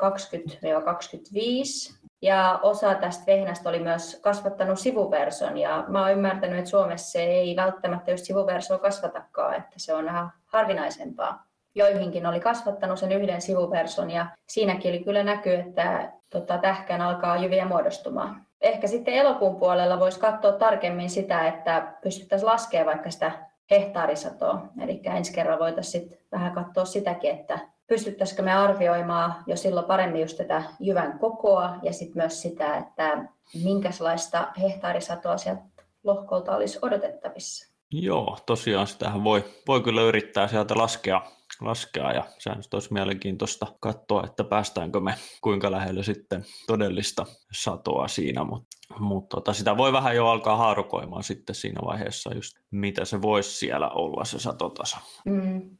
Ja 2.23 2.61
osa 2.62 2.95
tästä 2.95 3.27
vehnästä 3.27 3.69
oli 3.69 3.79
myös 3.79 4.21
kasvattanut 4.23 4.79
sivuverson. 4.79 5.59
Ja 5.59 5.85
mä 5.89 6.03
oon 6.03 6.12
ymmärtänyt, 6.12 6.59
että 6.59 6.71
Suomessa 6.71 7.19
ei 7.19 7.57
välttämättä 7.57 8.11
just 8.11 8.25
sivuversoa 8.25 8.79
kasvatakaan, 8.79 9.55
että 9.55 9.75
se 9.77 9.95
on 9.95 10.05
vähän 10.05 10.31
harvinaisempaa. 10.47 11.47
Joihinkin 11.77 12.27
oli 12.27 12.41
kasvattanut 12.41 12.99
sen 12.99 13.12
yhden 13.12 13.43
sivuverson 13.43 14.11
ja 14.11 14.27
siinäkin 14.49 14.91
oli 14.91 15.05
kyllä 15.05 15.23
näkyy, 15.23 15.55
että 15.55 16.12
tota, 16.31 16.59
tähkään 16.59 17.01
alkaa 17.01 17.37
jyviä 17.37 17.65
muodostumaan 17.65 18.47
ehkä 18.61 18.87
sitten 18.87 19.15
elokuun 19.15 19.57
puolella 19.57 20.01
voisi 20.01 20.21
katsoa 20.21 20.53
tarkemmin 20.53 21.11
sitä, 21.11 21.49
että 21.49 21.95
pystyttäisiin 22.03 22.47
laskemaan 22.47 22.87
vaikka 22.87 23.11
sitä 23.11 23.33
hehtaarisatoa. 23.71 24.62
Eli 24.83 25.01
ensi 25.05 25.33
kerralla 25.33 25.65
voitaisiin 25.65 26.19
vähän 26.33 26.53
katsoa 26.53 26.85
sitäkin, 26.85 27.31
että 27.31 27.59
pystyttäisikö 27.87 28.43
me 28.43 28.55
arvioimaan 28.55 29.35
jo 29.47 29.57
silloin 29.57 29.87
paremmin 29.87 30.21
just 30.21 30.37
tätä 30.37 30.62
jyvän 30.81 31.19
kokoa 31.19 31.77
ja 31.83 31.93
sitten 31.93 32.23
myös 32.23 32.43
sitä, 32.43 32.77
että 32.77 33.25
minkälaista 33.65 34.49
hehtaarisatoa 34.61 35.37
sieltä 35.37 35.62
lohkolta 36.05 36.57
olisi 36.57 36.79
odotettavissa. 36.83 37.77
Joo, 37.91 38.39
tosiaan 38.47 38.87
sitähän 38.87 39.25
voi, 39.25 39.45
voi 39.69 39.81
kyllä 39.81 40.03
yrittää 40.03 40.49
sieltä 40.49 40.75
laskea 40.77 41.23
laskea 41.61 42.12
ja 42.12 42.25
sehän 42.38 42.62
olisi 42.73 42.92
mielenkiintoista 42.92 43.66
katsoa, 43.81 44.25
että 44.25 44.45
päästäänkö 44.45 45.01
me 45.01 45.14
kuinka 45.40 45.71
lähelle 45.71 46.03
sitten 46.03 46.45
todellista 46.66 47.27
satoa 47.53 48.09
siinä, 48.09 48.45
mutta 48.45 48.77
mut 48.99 49.29
tota, 49.29 49.53
sitä 49.53 49.77
voi 49.77 49.92
vähän 49.92 50.16
jo 50.16 50.27
alkaa 50.27 50.57
haarukoimaan 50.57 51.23
sitten 51.23 51.55
siinä 51.55 51.81
vaiheessa 51.85 52.35
just 52.35 52.57
mitä 52.71 53.05
se 53.05 53.23
voisi 53.23 53.51
siellä 53.51 53.88
olla 53.88 54.25
se 54.25 54.38
satotaso. 54.38 54.97
Mm. 55.25 55.77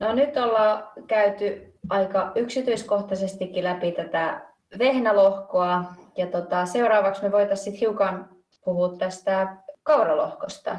No 0.00 0.14
nyt 0.14 0.36
ollaan 0.36 0.88
käyty 1.06 1.74
aika 1.90 2.32
yksityiskohtaisestikin 2.34 3.64
läpi 3.64 3.92
tätä 3.92 4.54
vehnälohkoa 4.78 5.84
ja 6.16 6.26
tota, 6.26 6.66
seuraavaksi 6.66 7.22
me 7.22 7.32
voitaisiin 7.32 7.76
hiukan 7.76 8.28
puhua 8.64 8.96
tästä 8.98 9.56
kauralohkosta. 9.82 10.76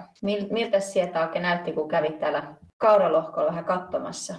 Miltä 0.51 0.79
sieltä 0.79 1.21
oikein 1.21 1.41
näytti, 1.41 1.71
kun 1.71 1.89
kävit 1.89 2.19
täällä 2.19 2.55
kauralohkolla 2.77 3.47
vähän 3.47 3.65
katsomassa. 3.65 4.35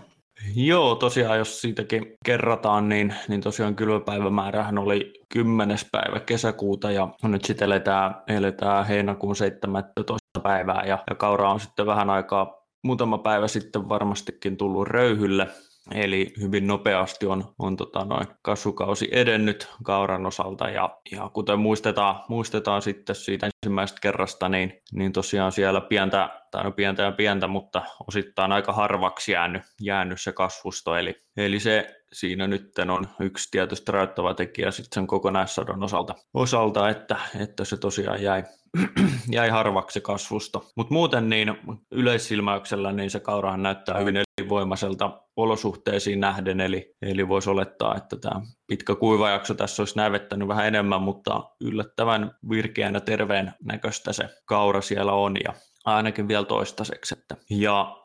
Joo, 0.54 0.94
tosiaan 0.94 1.38
jos 1.38 1.60
siitäkin 1.60 2.14
kerrataan, 2.24 2.88
niin, 2.88 3.14
niin 3.28 3.40
tosiaan 3.40 3.76
kylvöpäivämäärähän 3.76 4.78
oli 4.78 5.12
10. 5.32 5.78
päivä 5.92 6.20
kesäkuuta 6.20 6.90
ja 6.90 7.08
nyt 7.22 7.44
sitten 7.44 7.66
eletään, 7.66 8.14
eletään 8.28 8.86
heinäkuun 8.86 9.36
17. 9.36 10.40
päivää 10.42 10.84
ja, 10.86 10.98
ja 11.10 11.16
kaura 11.16 11.50
on 11.50 11.60
sitten 11.60 11.86
vähän 11.86 12.10
aikaa 12.10 12.66
muutama 12.84 13.18
päivä 13.18 13.48
sitten 13.48 13.88
varmastikin 13.88 14.56
tullut 14.56 14.88
röyhylle 14.88 15.48
Eli 15.94 16.32
hyvin 16.40 16.66
nopeasti 16.66 17.26
on, 17.26 17.44
on 17.58 17.76
tota 17.76 18.04
noin 18.04 18.26
kasvukausi 18.42 19.08
edennyt 19.12 19.68
kauran 19.84 20.26
osalta 20.26 20.70
ja, 20.70 20.98
ja 21.12 21.30
kuten 21.34 21.58
muistetaan, 21.58 22.24
muistetaan 22.28 22.82
sitten 22.82 23.16
siitä 23.16 23.46
ensimmäisestä 23.46 24.00
kerrasta, 24.00 24.48
niin, 24.48 24.82
niin 24.92 25.12
tosiaan 25.12 25.52
siellä 25.52 25.80
pientä, 25.80 26.42
tai 26.50 26.64
no 26.64 26.72
pientä 26.72 27.02
ja 27.02 27.12
pientä, 27.12 27.46
mutta 27.46 27.82
osittain 28.08 28.52
aika 28.52 28.72
harvaksi 28.72 29.32
jäänyt, 29.32 29.62
jäänyt 29.80 30.20
se 30.20 30.32
kasvusto. 30.32 30.96
Eli, 30.96 31.22
eli 31.36 31.60
se 31.60 31.96
siinä 32.12 32.46
nyt 32.46 32.72
on 32.90 33.08
yksi 33.20 33.48
tietysti 33.50 33.92
rajoittava 33.92 34.34
tekijä 34.34 34.70
sitten 34.70 34.94
sen 34.94 35.06
kokonaissadon 35.06 35.82
osalta, 35.82 36.14
osalta 36.34 36.88
että, 36.88 37.16
että 37.40 37.64
se 37.64 37.76
tosiaan 37.76 38.22
jäi, 38.22 38.44
jäi 39.30 39.48
harvaksi 39.48 40.00
kasvusto. 40.00 40.70
Mutta 40.76 40.94
muuten 40.94 41.28
niin 41.28 41.54
yleissilmäyksellä 41.90 42.92
niin 42.92 43.10
se 43.10 43.20
kaurahan 43.20 43.62
näyttää 43.62 43.98
hyvin 43.98 44.25
elinvoimaiselta 44.38 45.22
olosuhteisiin 45.36 46.20
nähden, 46.20 46.60
eli, 46.60 46.96
eli 47.02 47.28
voisi 47.28 47.50
olettaa, 47.50 47.96
että 47.96 48.16
tämä 48.16 48.40
pitkä 48.66 48.94
kuivajakso 48.94 49.54
tässä 49.54 49.82
olisi 49.82 49.96
näivettänyt 49.96 50.48
vähän 50.48 50.66
enemmän, 50.66 51.02
mutta 51.02 51.50
yllättävän 51.60 52.30
virkeän 52.50 52.94
ja 52.94 53.00
terveen 53.00 53.52
näköistä 53.64 54.12
se 54.12 54.28
kaura 54.44 54.80
siellä 54.80 55.12
on, 55.12 55.36
ja 55.44 55.54
ainakin 55.84 56.28
vielä 56.28 56.44
toistaiseksi. 56.44 57.14
Että. 57.18 57.36
Ja 57.50 57.96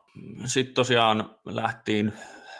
sitten 0.44 0.74
tosiaan 0.74 1.30
lähtiin 1.44 2.12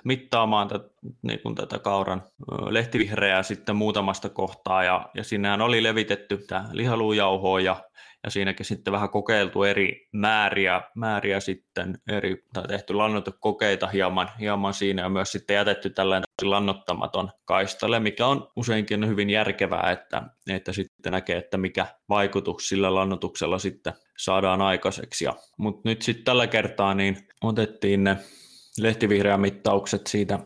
mittaamaan 0.05 0.69
tätä, 0.69 0.89
niin 1.23 1.41
kuin 1.43 1.55
tätä 1.55 1.79
kauran 1.79 2.23
lehtivihreää 2.69 3.43
sitten 3.43 3.77
muutamasta 3.77 4.29
kohtaa 4.29 4.85
ja, 4.85 5.11
ja 5.15 5.25
sinnehän 5.25 5.61
oli 5.61 5.83
levitetty 5.83 6.45
tämä 6.49 6.69
lihaluujauhoa 6.73 7.61
ja, 7.61 7.77
ja 8.25 8.31
siinäkin 8.31 8.67
sitten 8.67 8.93
vähän 8.93 9.11
kokeiltu 9.11 9.63
eri 9.63 10.09
määriä, 10.13 10.83
määriä 10.95 11.41
sitten 11.41 11.99
eri, 12.09 12.45
tai 12.53 12.69
tehty 12.69 12.95
lannoitekokeita 12.95 13.87
hieman, 13.87 14.31
hieman 14.41 14.75
siinä 14.75 15.03
ja 15.03 15.09
myös 15.09 15.33
sitten 15.33 15.55
jätetty 15.55 15.91
tällainen 15.91 16.25
lannottamaton 16.43 17.31
kaistalle, 17.45 18.01
mikä 18.01 18.27
on 18.27 18.49
useinkin 18.57 19.09
hyvin 19.09 19.31
järkevää, 19.31 19.91
että, 19.91 20.23
että 20.49 20.73
sitten 20.73 21.13
näkee, 21.13 21.37
että 21.37 21.59
mikä 21.59 21.87
vaikutus 22.09 22.69
sillä 22.69 22.95
lannotuksella 22.95 23.59
sitten 23.59 23.93
saadaan 24.19 24.63
aikaiseksi. 24.63 25.25
Mutta 25.59 25.89
nyt 25.89 26.03
sitten 26.03 26.25
tällä 26.25 26.47
kertaa 26.47 26.95
niin 26.95 27.17
otettiin 27.43 28.05
ne 28.05 28.17
lehtivihreämittaukset 28.79 30.07
siitä 30.07 30.39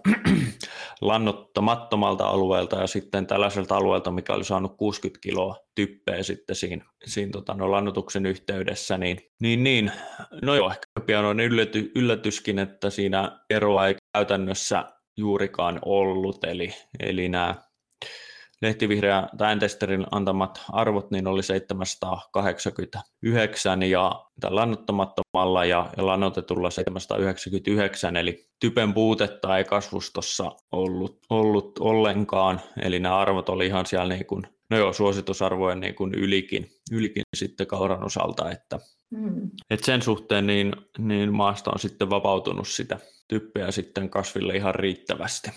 lannottamattomalta 1.00 2.26
alueelta 2.26 2.76
ja 2.76 2.86
sitten 2.86 3.26
tällaiselta 3.26 3.76
alueelta, 3.76 4.10
mikä 4.10 4.34
oli 4.34 4.44
saanut 4.44 4.76
60 4.76 5.22
kiloa 5.22 5.56
typpeä 5.74 6.22
sitten 6.22 6.56
siinä, 6.56 6.84
siinä 7.04 7.30
tota, 7.32 7.54
no, 7.54 7.70
lannotuksen 7.70 8.26
yhteydessä, 8.26 8.98
niin, 8.98 9.20
niin, 9.40 9.64
niin. 9.64 9.92
No 10.42 10.54
joo, 10.54 10.70
ehkä 10.70 11.06
pian 11.06 11.24
on 11.24 11.40
ylläty, 11.40 11.92
yllätyskin, 11.94 12.58
että 12.58 12.90
siinä 12.90 13.40
eroa 13.50 13.86
ei 13.86 13.96
käytännössä 14.12 14.84
juurikaan 15.16 15.78
ollut, 15.84 16.44
eli, 16.44 16.74
eli 17.00 17.28
nämä 17.28 17.54
lehtivihreä 18.62 19.28
tai 19.38 19.52
Entesterin 19.52 20.06
antamat 20.10 20.62
arvot 20.72 21.10
niin 21.10 21.26
oli 21.26 21.42
789 21.42 23.82
ja 23.82 24.24
lannottamattomalla 24.50 25.64
ja, 25.64 25.90
ja 25.96 26.06
lannotetulla 26.06 26.70
799, 26.70 28.16
eli 28.16 28.46
typen 28.60 28.94
puutetta 28.94 29.58
ei 29.58 29.64
kasvustossa 29.64 30.52
ollut, 30.72 31.18
ollut 31.30 31.78
ollenkaan, 31.78 32.60
eli 32.82 32.98
nämä 32.98 33.18
arvot 33.18 33.48
oli 33.48 33.66
ihan 33.66 33.86
siellä 33.86 34.14
niin 34.14 34.26
kuin, 34.26 34.46
no 34.70 34.76
joo, 34.76 34.92
suositusarvojen 34.92 35.80
niin 35.80 35.94
kuin 35.94 36.14
ylikin, 36.14 36.70
ylikin 36.92 37.22
sitten 37.36 37.66
kauran 37.66 38.04
osalta, 38.04 38.50
että 38.50 38.78
mm. 39.10 39.50
et 39.70 39.84
sen 39.84 40.02
suhteen 40.02 40.46
niin, 40.46 40.72
niin 40.98 41.34
maasta 41.34 41.70
on 41.70 41.78
sitten 41.78 42.10
vapautunut 42.10 42.68
sitä 42.68 42.98
typpeä 43.28 43.70
sitten 43.70 44.10
kasville 44.10 44.56
ihan 44.56 44.74
riittävästi. 44.74 45.50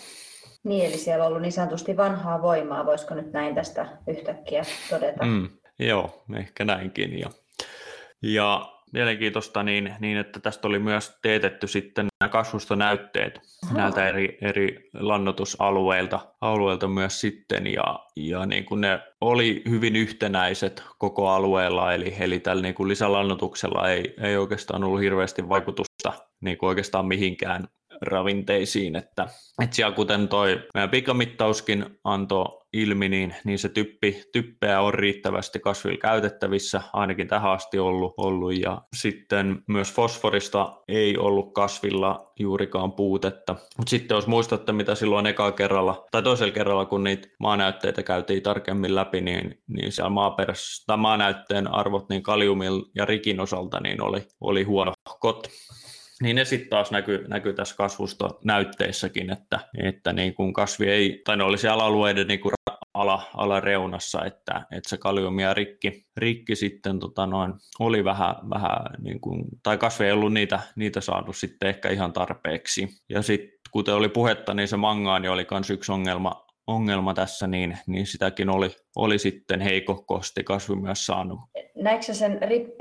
Niin, 0.63 0.85
eli 0.85 0.97
siellä 0.97 1.23
on 1.23 1.27
ollut 1.27 1.41
niin 1.41 1.51
sanotusti 1.51 1.97
vanhaa 1.97 2.41
voimaa, 2.41 2.85
voisiko 2.85 3.15
nyt 3.15 3.31
näin 3.31 3.55
tästä 3.55 3.97
yhtäkkiä 4.07 4.63
todeta? 4.89 5.25
Mm, 5.25 5.49
joo, 5.79 6.23
ehkä 6.37 6.65
näinkin. 6.65 7.19
Ja, 7.19 7.29
ja 8.23 8.79
mielenkiintoista 8.93 9.63
niin, 9.63 9.95
niin, 9.99 10.17
että 10.17 10.39
tästä 10.39 10.67
oli 10.67 10.79
myös 10.79 11.19
teetetty 11.21 11.67
sitten 11.67 12.07
nämä 12.19 12.29
kasvustonäytteet 12.29 13.39
Aha. 13.65 13.77
näiltä 13.77 14.07
eri, 14.07 14.37
eri 14.41 14.89
lannotusalueilta 14.93 16.19
alueilta 16.41 16.87
myös 16.87 17.21
sitten, 17.21 17.67
ja, 17.67 17.99
ja 18.15 18.45
niin 18.45 18.65
kuin 18.65 18.81
ne 18.81 18.99
oli 19.21 19.63
hyvin 19.69 19.95
yhtenäiset 19.95 20.83
koko 20.97 21.29
alueella, 21.29 21.93
eli, 21.93 22.15
eli 22.19 22.39
tällä 22.39 22.61
niin 22.61 22.75
kuin 22.75 22.89
lisälannotuksella 22.89 23.89
ei, 23.89 24.13
ei 24.21 24.37
oikeastaan 24.37 24.83
ollut 24.83 25.01
hirveästi 25.01 25.49
vaikutusta 25.49 26.13
niin 26.41 26.57
kuin 26.57 26.67
oikeastaan 26.67 27.05
mihinkään 27.05 27.67
ravinteisiin, 28.01 28.95
että, 28.95 29.27
että 29.63 29.75
siellä 29.75 29.95
kuten 29.95 30.27
toi 30.27 30.61
pikamittauskin 30.91 31.85
antoi 32.03 32.59
ilmi, 32.73 33.09
niin, 33.09 33.35
niin 33.43 33.59
se 33.59 33.69
typpi, 33.69 34.23
typpeä 34.33 34.81
on 34.81 34.93
riittävästi 34.93 35.59
kasvilla 35.59 35.97
käytettävissä, 35.97 36.81
ainakin 36.93 37.27
tähän 37.27 37.51
asti 37.51 37.79
ollut, 37.79 38.13
ollut. 38.17 38.59
ja 38.59 38.81
sitten 38.95 39.63
myös 39.67 39.93
fosforista 39.93 40.81
ei 40.87 41.17
ollut 41.17 41.53
kasvilla 41.53 42.31
juurikaan 42.39 42.91
puutetta. 42.91 43.55
Mutta 43.77 43.89
sitten 43.89 44.15
jos 44.15 44.27
muistatte, 44.27 44.71
mitä 44.71 44.95
silloin 44.95 45.25
eka 45.25 45.51
kerralla, 45.51 46.05
tai 46.11 46.23
toisella 46.23 46.53
kerralla, 46.53 46.85
kun 46.85 47.03
niitä 47.03 47.27
maanäytteitä 47.39 48.03
käytiin 48.03 48.43
tarkemmin 48.43 48.95
läpi, 48.95 49.21
niin, 49.21 49.61
niin 49.67 49.91
siellä 49.91 50.09
maaperässä, 50.09 50.83
tai 50.87 50.97
maanäytteen 50.97 51.73
arvot 51.73 52.09
niin 52.09 52.23
kaliumin 52.23 52.71
ja 52.95 53.05
rikin 53.05 53.39
osalta 53.39 53.79
niin 53.79 54.01
oli, 54.01 54.27
oli 54.41 54.63
huono 54.63 54.93
kot. 55.19 55.49
Niin 56.23 56.35
ne 56.35 56.45
sitten 56.45 56.69
taas 56.69 56.91
näkyy, 56.91 57.27
näkyy 57.27 57.53
tässä 57.53 57.75
kasvustonäytteissäkin, 57.75 59.31
että, 59.31 59.59
että 59.83 60.13
niin 60.13 60.33
kun 60.33 60.53
kasvi 60.53 60.89
ei, 60.89 61.21
tai 61.25 61.37
ne 61.37 61.43
oli 61.43 61.57
siellä 61.57 61.83
alueiden 61.83 62.27
niin 62.27 62.39
kuin 62.39 62.53
ala, 62.93 63.23
alareunassa, 63.33 64.25
että, 64.25 64.65
että 64.71 64.89
se 64.89 64.97
kaliumi 64.97 65.43
ja 65.43 65.53
rikki, 65.53 66.05
rikki 66.17 66.55
sitten 66.55 66.99
tota 66.99 67.25
noin, 67.25 67.53
oli 67.79 68.03
vähän, 68.03 68.35
vähän 68.49 68.77
niin 69.01 69.21
kuin, 69.21 69.45
tai 69.63 69.77
kasvi 69.77 70.05
ei 70.05 70.11
ollut 70.11 70.33
niitä, 70.33 70.59
niitä 70.75 71.01
saanut 71.01 71.37
sitten 71.37 71.69
ehkä 71.69 71.89
ihan 71.89 72.13
tarpeeksi. 72.13 72.87
Ja 73.09 73.21
sitten 73.21 73.59
kuten 73.71 73.95
oli 73.95 74.09
puhetta, 74.09 74.53
niin 74.53 74.67
se 74.67 74.77
mangaani 74.77 75.27
oli 75.27 75.47
myös 75.51 75.69
yksi 75.69 75.91
ongelma, 75.91 76.48
ongelma 76.69 77.13
tässä, 77.13 77.47
niin, 77.47 77.77
niin 77.87 78.05
sitäkin 78.05 78.49
oli, 78.49 78.75
oli 78.95 79.19
sitten 79.19 79.61
heikokosti 79.61 80.43
kasvi 80.43 80.75
myös 80.75 81.05
saanut. 81.05 81.39
Näetkö 81.75 82.13
sen 82.13 82.39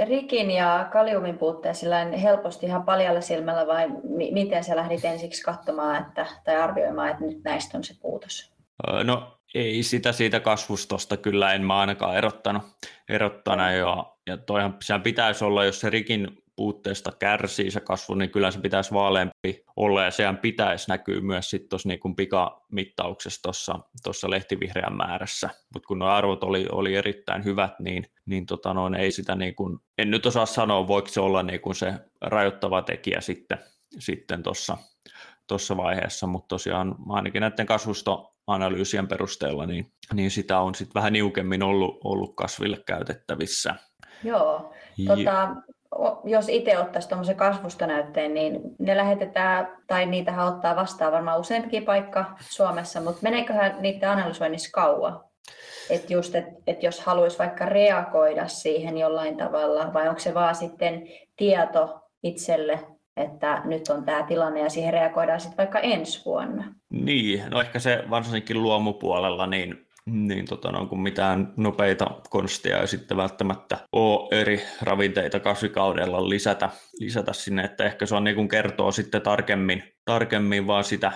rikin 0.08 0.50
ja 0.50 0.88
kaliumin 0.92 1.38
puutteen 1.38 2.12
helposti 2.12 2.66
ihan 2.66 2.82
paljalla 2.82 3.20
silmällä 3.20 3.66
vai 3.66 3.88
mi- 3.88 4.32
miten 4.32 4.64
sä 4.64 4.76
lähdit 4.76 5.04
ensiksi 5.04 5.42
katsomaan 5.42 6.06
että, 6.06 6.26
tai 6.44 6.56
arvioimaan, 6.56 7.08
että 7.08 7.24
nyt 7.24 7.44
näistä 7.44 7.78
on 7.78 7.84
se 7.84 7.94
puutos? 8.00 8.52
No 9.04 9.38
ei 9.54 9.82
sitä 9.82 10.12
siitä 10.12 10.40
kasvustosta 10.40 11.16
kyllä 11.16 11.52
en 11.52 11.62
mä 11.64 11.80
ainakaan 11.80 12.16
erottanut, 12.16 12.62
erottanut 13.08 13.72
ja, 13.72 14.04
ja 14.26 14.36
toihan 14.36 14.76
sehän 14.82 15.02
pitäisi 15.02 15.44
olla, 15.44 15.64
jos 15.64 15.80
se 15.80 15.90
rikin 15.90 16.42
puutteesta 16.58 17.12
kärsii 17.18 17.70
se 17.70 17.80
kasvu, 17.80 18.14
niin 18.14 18.30
kyllä 18.30 18.50
se 18.50 18.60
pitäisi 18.60 18.94
vaaleampi 18.94 19.64
olla. 19.76 20.04
Ja 20.04 20.10
sehän 20.10 20.38
pitäisi 20.38 20.88
näkyä 20.88 21.20
myös 21.20 21.50
sitten 21.50 21.68
tuossa 21.68 21.88
niin 21.88 22.16
pikamittauksessa 22.16 23.50
tuossa 24.04 24.30
lehtivihreän 24.30 24.96
määrässä, 24.96 25.50
mutta 25.74 25.86
kun 25.86 25.98
nuo 25.98 26.08
arvot 26.08 26.44
oli, 26.44 26.66
oli 26.72 26.94
erittäin 26.94 27.44
hyvät, 27.44 27.80
niin, 27.80 28.04
niin 28.26 28.46
tota 28.46 28.74
noin, 28.74 28.94
ei 28.94 29.10
sitä 29.10 29.34
niin 29.34 29.54
kuin, 29.54 29.78
en 29.98 30.10
nyt 30.10 30.26
osaa 30.26 30.46
sanoa, 30.46 30.88
voiko 30.88 31.08
se 31.08 31.20
olla 31.20 31.42
niin 31.42 31.60
kuin 31.60 31.74
se 31.74 31.94
rajoittava 32.20 32.82
tekijä 32.82 33.20
sitten, 33.20 33.58
sitten 33.98 34.42
tuossa 34.42 34.76
tuossa 35.46 35.76
vaiheessa, 35.76 36.26
mutta 36.26 36.48
tosiaan 36.48 36.94
ainakin 37.08 37.40
näiden 37.40 37.66
kasvustoanalyysien 37.66 39.08
perusteella, 39.08 39.66
niin, 39.66 39.92
niin 40.14 40.30
sitä 40.30 40.60
on 40.60 40.74
sitten 40.74 40.94
vähän 40.94 41.12
niukemmin 41.12 41.62
ollut, 41.62 41.98
ollut 42.04 42.36
kasville 42.36 42.82
käytettävissä. 42.86 43.74
Joo, 44.24 44.74
tota, 45.06 45.56
jos 46.24 46.48
itse 46.48 46.78
ottaisi 46.78 47.08
tuommoisen 47.08 47.36
kasvustonäytteen, 47.36 48.34
niin 48.34 48.60
ne 48.78 48.96
lähetetään, 48.96 49.76
tai 49.86 50.06
niitä 50.06 50.44
ottaa 50.44 50.76
vastaan 50.76 51.12
varmaan 51.12 51.40
useampikin 51.40 51.84
paikka 51.84 52.24
Suomessa, 52.40 53.00
mutta 53.00 53.22
meneeköhän 53.22 53.76
niiden 53.80 54.10
analysoinnissa 54.10 54.70
kauan? 54.72 55.20
Että 55.90 56.12
just, 56.12 56.34
että 56.34 56.52
et 56.66 56.82
jos 56.82 57.00
haluaisi 57.00 57.38
vaikka 57.38 57.66
reagoida 57.66 58.48
siihen 58.48 58.98
jollain 58.98 59.36
tavalla, 59.36 59.92
vai 59.92 60.08
onko 60.08 60.20
se 60.20 60.34
vaan 60.34 60.54
sitten 60.54 61.08
tieto 61.36 62.00
itselle, 62.22 62.78
että 63.16 63.62
nyt 63.64 63.88
on 63.88 64.04
tämä 64.04 64.22
tilanne 64.22 64.60
ja 64.60 64.70
siihen 64.70 64.92
reagoidaan 64.92 65.40
sitten 65.40 65.58
vaikka 65.58 65.78
ensi 65.78 66.24
vuonna? 66.24 66.74
Niin, 66.90 67.42
no 67.50 67.60
ehkä 67.60 67.78
se 67.78 68.04
varsinkin 68.10 68.62
luomupuolella, 68.62 69.46
niin 69.46 69.87
niin 70.12 70.44
tota, 70.44 70.72
no, 70.72 70.86
kun 70.86 71.02
mitään 71.02 71.52
nopeita 71.56 72.06
konstia 72.30 72.80
ei 72.80 72.88
sitten 72.88 73.16
välttämättä 73.16 73.78
ole 73.92 74.40
eri 74.40 74.62
ravinteita 74.82 75.40
kasvikaudella 75.40 76.28
lisätä, 76.28 76.70
lisätä 77.00 77.32
sinne, 77.32 77.64
että 77.64 77.84
ehkä 77.84 78.06
se 78.06 78.14
on 78.14 78.24
niin 78.24 78.36
kuin 78.36 78.48
kertoo 78.48 78.92
sitten 78.92 79.22
tarkemmin, 79.22 79.82
tarkemmin 80.04 80.66
vaan 80.66 80.84
sitä 80.84 81.12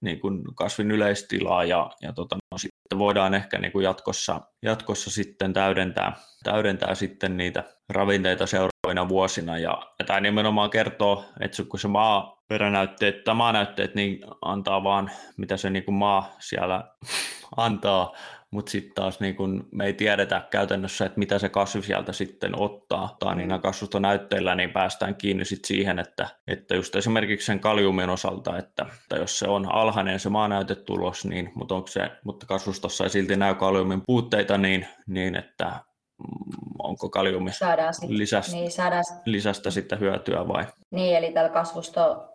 niin 0.00 0.20
kuin 0.20 0.54
kasvin 0.54 0.90
yleistilaa 0.90 1.64
ja, 1.64 1.90
ja 2.02 2.12
tota, 2.12 2.36
no, 2.36 2.58
sitten 2.90 2.98
voidaan 2.98 3.34
ehkä 3.34 3.58
niin 3.58 3.72
kuin 3.72 3.84
jatkossa, 3.84 4.40
jatkossa 4.62 5.10
sitten 5.10 5.52
täydentää, 5.52 6.12
täydentää 6.42 6.94
sitten 6.94 7.36
niitä 7.36 7.64
ravinteita 7.88 8.46
seuraavina 8.46 9.08
vuosina. 9.08 9.58
Ja, 9.58 9.82
ja 9.98 10.04
tämä 10.04 10.20
nimenomaan 10.20 10.70
kertoo, 10.70 11.24
että 11.40 11.62
kun 11.68 11.80
se 11.80 11.88
maa 11.88 12.42
peränäytteet 12.48 13.24
tai 13.24 13.34
maanäytteet 13.34 13.94
niin 13.94 14.20
antaa 14.42 14.84
vaan 14.84 15.10
mitä 15.36 15.56
se 15.56 15.70
niin 15.70 15.84
kuin 15.84 15.94
maa 15.94 16.36
siellä 16.38 16.84
antaa, 17.56 18.12
mutta 18.50 18.70
sitten 18.70 18.94
taas 18.94 19.20
niin 19.20 19.36
kun 19.36 19.68
me 19.72 19.86
ei 19.86 19.92
tiedetä 19.92 20.42
käytännössä, 20.50 21.04
että 21.04 21.18
mitä 21.18 21.38
se 21.38 21.48
kasvi 21.48 21.82
sieltä 21.82 22.12
sitten 22.12 22.60
ottaa, 22.60 23.16
tai 23.18 23.36
niin 23.36 23.48
nämä 23.48 23.58
kasvustonäytteillä 23.58 24.54
niin 24.54 24.70
päästään 24.70 25.14
kiinni 25.14 25.44
sit 25.44 25.64
siihen, 25.64 25.98
että, 25.98 26.28
että 26.46 26.74
just 26.74 26.96
esimerkiksi 26.96 27.46
sen 27.46 27.60
kaliumin 27.60 28.10
osalta, 28.10 28.58
että, 28.58 28.86
että 29.02 29.16
jos 29.16 29.38
se 29.38 29.48
on 29.48 29.72
alhainen 29.72 30.20
se 30.20 30.28
maanäytetulos, 30.28 31.24
niin, 31.24 31.52
mutta, 31.54 31.74
onko 31.74 31.86
se, 31.86 32.10
mutta 32.24 32.46
kasvustossa 32.46 33.04
ei 33.04 33.10
silti 33.10 33.36
näy 33.36 33.54
kaliumin 33.54 34.02
puutteita, 34.06 34.58
niin, 34.58 34.86
niin 35.06 35.36
että 35.36 35.64
mm, 35.64 36.62
onko 36.78 37.08
kaliumi 37.08 37.50
lisästä, 38.08 38.56
niin, 38.56 38.70
saadaan... 38.70 39.04
lisästä 39.24 39.70
sitten 39.70 40.00
hyötyä 40.00 40.48
vai? 40.48 40.64
Niin, 40.90 41.16
eli 41.16 41.32
tällä 41.32 41.50
kasvusto 41.50 42.26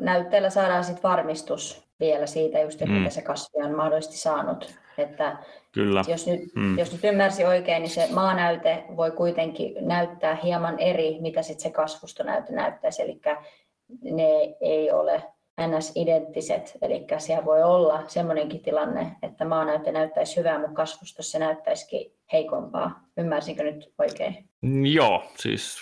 näytteellä 0.00 0.50
saadaan 0.50 0.84
sitten 0.84 1.02
varmistus 1.02 1.90
vielä 2.00 2.26
siitä, 2.26 2.60
just, 2.60 2.82
että 2.82 2.94
mm. 2.94 2.98
mitä 2.98 3.10
se 3.10 3.22
kasvi 3.22 3.62
on 3.62 3.76
mahdollisesti 3.76 4.16
saanut. 4.16 4.74
Että 4.98 5.36
Kyllä. 5.72 6.04
Jos, 6.08 6.26
nyt, 6.26 6.40
mm. 6.56 6.78
jos 6.78 6.92
nyt 6.92 7.04
ymmärsi 7.04 7.44
oikein, 7.44 7.82
niin 7.82 7.90
se 7.90 8.08
maanäyte 8.12 8.84
voi 8.96 9.10
kuitenkin 9.10 9.74
näyttää 9.80 10.38
hieman 10.42 10.78
eri, 10.78 11.18
mitä 11.20 11.42
sitten 11.42 11.62
se 11.62 11.70
kasvustonäyte 11.70 12.52
näyttäisi. 12.52 13.02
Eli 13.02 13.20
ne 14.02 14.56
ei 14.60 14.90
ole 14.90 15.22
NS-identtiset, 15.60 16.78
eli 16.82 17.06
siellä 17.18 17.44
voi 17.44 17.62
olla 17.62 18.02
semmoinenkin 18.06 18.62
tilanne, 18.62 19.16
että 19.22 19.44
maanäyte 19.44 19.92
näyttäisi 19.92 20.36
hyvää, 20.36 20.58
mutta 20.58 20.74
kasvustossa 20.74 21.32
se 21.32 21.38
näyttäisikin 21.38 22.12
heikompaa. 22.32 23.04
Ymmärsinkö 23.16 23.62
nyt 23.62 23.92
oikein? 23.98 24.48
Joo, 24.92 25.22
siis 25.36 25.80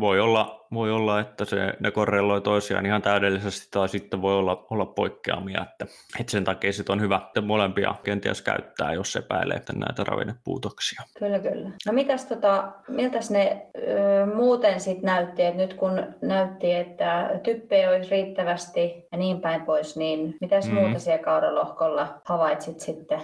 voi 0.00 0.20
olla, 0.20 0.66
voi 0.72 0.92
olla, 0.92 1.20
että 1.20 1.44
se, 1.44 1.74
ne 1.80 1.90
korreloi 1.90 2.40
toisiaan 2.40 2.86
ihan 2.86 3.02
täydellisesti 3.02 3.68
tai 3.70 3.88
sitten 3.88 4.22
voi 4.22 4.34
olla, 4.34 4.66
olla 4.70 4.86
poikkeamia, 4.86 5.62
että, 5.62 5.86
että 6.20 6.30
sen 6.30 6.44
takia 6.44 6.72
sit 6.72 6.90
on 6.90 7.00
hyvä 7.00 7.20
että 7.26 7.40
molempia 7.40 7.94
kenties 8.04 8.42
käyttää, 8.42 8.92
jos 8.92 9.16
epäilee 9.16 9.56
että 9.56 9.72
näitä 9.72 10.04
ravinnepuutoksia. 10.04 11.02
Kyllä, 11.18 11.38
kyllä. 11.38 11.70
No 11.86 11.92
mitäs 11.92 12.24
tota, 12.24 12.72
miltäs 12.88 13.30
ne 13.30 13.66
ö, 13.76 14.26
muuten 14.34 14.80
sitten 14.80 15.06
näytti, 15.06 15.42
että 15.42 15.62
nyt 15.62 15.74
kun 15.74 16.06
näytti, 16.22 16.72
että 16.72 17.40
typpeä 17.42 17.90
olisi 17.90 18.10
riittävästi 18.10 19.06
ja 19.12 19.18
niin 19.18 19.40
päin 19.40 19.62
pois, 19.62 19.96
niin 19.96 20.36
mitäs 20.40 20.68
mm. 20.68 20.74
muuta 20.74 20.98
siellä 20.98 21.24
kauralohkolla 21.24 22.20
havaitsit 22.24 22.80
sitten? 22.80 23.22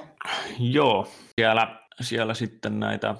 Joo, 0.58 1.06
siellä, 1.38 1.76
siellä 2.00 2.34
sitten 2.34 2.80
näitä 2.80 3.14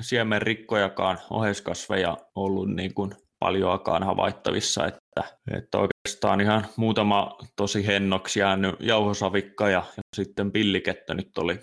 siemenrikkojakaan 0.00 1.18
oheiskasveja 1.30 2.16
ollut 2.34 2.74
niin 2.74 2.94
kuin 2.94 3.14
paljoakaan 3.38 4.02
havaittavissa, 4.02 4.86
että, 4.86 5.36
että 5.56 5.78
oikeastaan 5.78 6.40
ihan 6.40 6.66
muutama 6.76 7.38
tosi 7.56 7.86
hennoksi 7.86 8.40
jäänyt 8.40 8.74
jauhosavikka 8.80 9.68
ja, 9.68 9.82
ja 9.96 10.02
sitten 10.16 10.52
pillikettä 10.52 11.14
nyt 11.14 11.38
oli, 11.38 11.60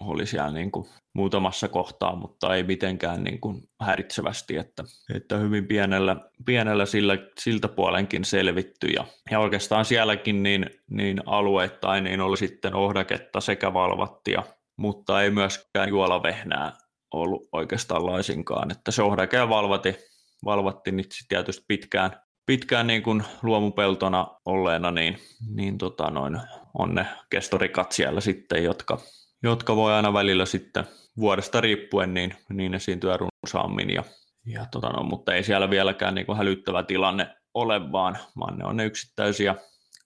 oli 0.00 0.26
siellä 0.26 0.50
niin 0.50 0.70
kuin 0.70 0.88
muutamassa 1.14 1.68
kohtaa, 1.68 2.16
mutta 2.16 2.54
ei 2.54 2.62
mitenkään 2.62 3.24
niin 3.24 3.40
kuin 3.40 3.62
häiritsevästi, 3.80 4.56
että, 4.56 4.84
että 5.14 5.36
hyvin 5.36 5.66
pienellä, 5.66 6.16
pienellä 6.46 6.86
sillä, 6.86 7.18
siltä 7.40 7.68
puolenkin 7.68 8.24
selvitty. 8.24 8.86
Ja, 8.86 9.04
ja 9.30 9.40
oikeastaan 9.40 9.84
sielläkin 9.84 10.42
niin, 10.42 10.70
niin 10.90 11.22
alueittain 11.26 12.04
niin 12.04 12.20
oli 12.20 12.36
sitten 12.36 12.74
ohdaketta 12.74 13.40
sekä 13.40 13.74
valvattia, 13.74 14.42
mutta 14.76 15.22
ei 15.22 15.30
myöskään 15.30 15.88
juolavehnää 15.88 16.72
ollut 17.16 17.48
oikeastaan 17.52 18.06
laisinkaan. 18.06 18.70
Että 18.70 18.90
sohdake 18.90 19.48
valvati, 19.48 19.96
valvatti 20.44 20.92
nyt 20.92 21.14
tietysti 21.28 21.64
pitkään, 21.68 22.20
pitkään 22.46 22.86
niin 22.86 23.02
kuin 23.02 23.24
luomupeltona 23.42 24.26
olleena, 24.44 24.90
niin, 24.90 25.18
niin 25.54 25.78
tota 25.78 26.10
noin, 26.10 26.40
on 26.78 26.94
ne 26.94 27.06
kestorikat 27.30 27.92
siellä 27.92 28.20
sitten, 28.20 28.64
jotka, 28.64 28.98
jotka 29.42 29.76
voi 29.76 29.92
aina 29.92 30.12
välillä 30.12 30.46
sitten 30.46 30.84
vuodesta 31.16 31.60
riippuen 31.60 32.14
niin, 32.14 32.34
niin 32.52 32.74
esiintyä 32.74 33.16
runsaammin. 33.16 33.90
Ja, 33.90 34.04
ja 34.46 34.66
tota 34.70 34.88
no, 34.88 35.02
mutta 35.02 35.34
ei 35.34 35.44
siellä 35.44 35.70
vieläkään 35.70 36.14
niin 36.14 36.26
kuin 36.26 36.38
hälyttävä 36.38 36.82
tilanne 36.82 37.36
ole, 37.54 37.92
vaan, 37.92 38.18
vaan 38.38 38.58
ne 38.58 38.64
on 38.64 38.76
ne 38.76 38.84
yksittäisiä 38.84 39.54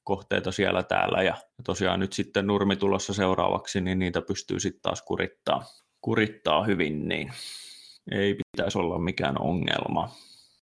kohteita 0.04 0.52
siellä 0.52 0.82
täällä 0.82 1.22
ja 1.22 1.36
tosiaan 1.64 2.00
nyt 2.00 2.12
sitten 2.12 2.46
nurmi 2.46 2.76
tulossa 2.76 3.14
seuraavaksi, 3.14 3.80
niin 3.80 3.98
niitä 3.98 4.22
pystyy 4.22 4.60
sitten 4.60 4.82
taas 4.82 5.02
kurittaa 5.02 5.64
kurittaa 6.00 6.64
hyvin, 6.64 7.08
niin 7.08 7.32
ei 8.12 8.36
pitäisi 8.52 8.78
olla 8.78 8.98
mikään 8.98 9.40
ongelma. 9.40 10.08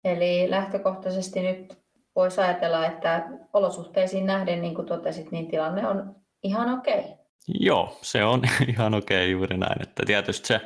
Eli 0.03 0.49
lähtökohtaisesti 0.49 1.41
nyt 1.41 1.77
voisi 2.15 2.41
ajatella, 2.41 2.85
että 2.85 3.29
olosuhteisiin 3.53 4.25
nähden, 4.25 4.61
niin 4.61 4.75
kuin 4.75 4.87
totesit, 4.87 5.31
niin 5.31 5.47
tilanne 5.47 5.87
on 5.87 6.15
ihan 6.43 6.79
okei. 6.79 6.99
Okay. 6.99 7.11
Joo, 7.47 7.97
se 8.01 8.23
on 8.23 8.41
ihan 8.73 8.93
okei 8.93 9.17
okay, 9.17 9.31
juuri 9.31 9.57
näin. 9.57 9.81
Että 9.81 10.03
tietysti 10.05 10.47
se 10.47 10.61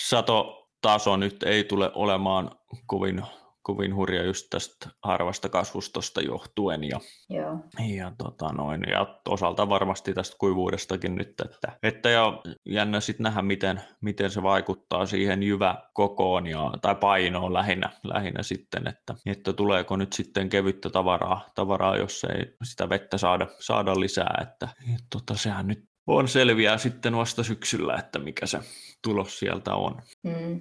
satotaso 0.00 1.16
nyt 1.16 1.42
ei 1.42 1.64
tule 1.64 1.90
olemaan 1.94 2.50
kovin 2.86 3.22
kovin 3.62 3.94
hurja 3.94 4.24
just 4.24 4.46
tästä 4.50 4.88
harvasta 5.02 5.48
kasvustosta 5.48 6.20
johtuen 6.20 6.84
ja, 6.84 7.00
Joo. 7.30 7.58
ja, 7.96 8.12
tota 8.18 8.52
noin, 8.52 8.80
ja 8.90 9.18
osalta 9.28 9.68
varmasti 9.68 10.14
tästä 10.14 10.36
kuivuudestakin 10.38 11.14
nyt, 11.14 11.40
että, 11.44 11.72
että 11.82 12.10
ja 12.10 12.40
jännä 12.66 13.00
sitten 13.00 13.24
nähdä, 13.24 13.42
miten, 13.42 13.82
miten 14.00 14.30
se 14.30 14.42
vaikuttaa 14.42 15.06
siihen 15.06 15.42
jyvä 15.42 15.82
kokoon 15.92 16.46
ja, 16.46 16.72
tai 16.82 16.94
painoon 16.94 17.54
lähinnä, 17.54 17.90
lähinnä 18.04 18.42
sitten, 18.42 18.86
että, 18.88 19.14
että 19.26 19.52
tuleeko 19.52 19.96
nyt 19.96 20.12
sitten 20.12 20.48
kevyttä 20.48 20.90
tavaraa, 20.90 21.46
tavaraa 21.54 21.96
jos 21.96 22.24
ei 22.24 22.54
sitä 22.62 22.88
vettä 22.88 23.18
saada, 23.18 23.46
saada 23.58 24.00
lisää, 24.00 24.38
että 24.42 24.68
et, 24.94 25.04
tota, 25.10 25.36
sehän 25.36 25.66
nyt 25.66 25.92
on 26.06 26.28
selviää 26.28 26.78
sitten 26.78 27.16
vasta 27.16 27.42
syksyllä, 27.42 27.96
että 27.96 28.18
mikä 28.18 28.46
se 28.46 28.60
tulos 29.02 29.38
sieltä 29.38 29.74
on. 29.74 30.02
Mm. 30.22 30.60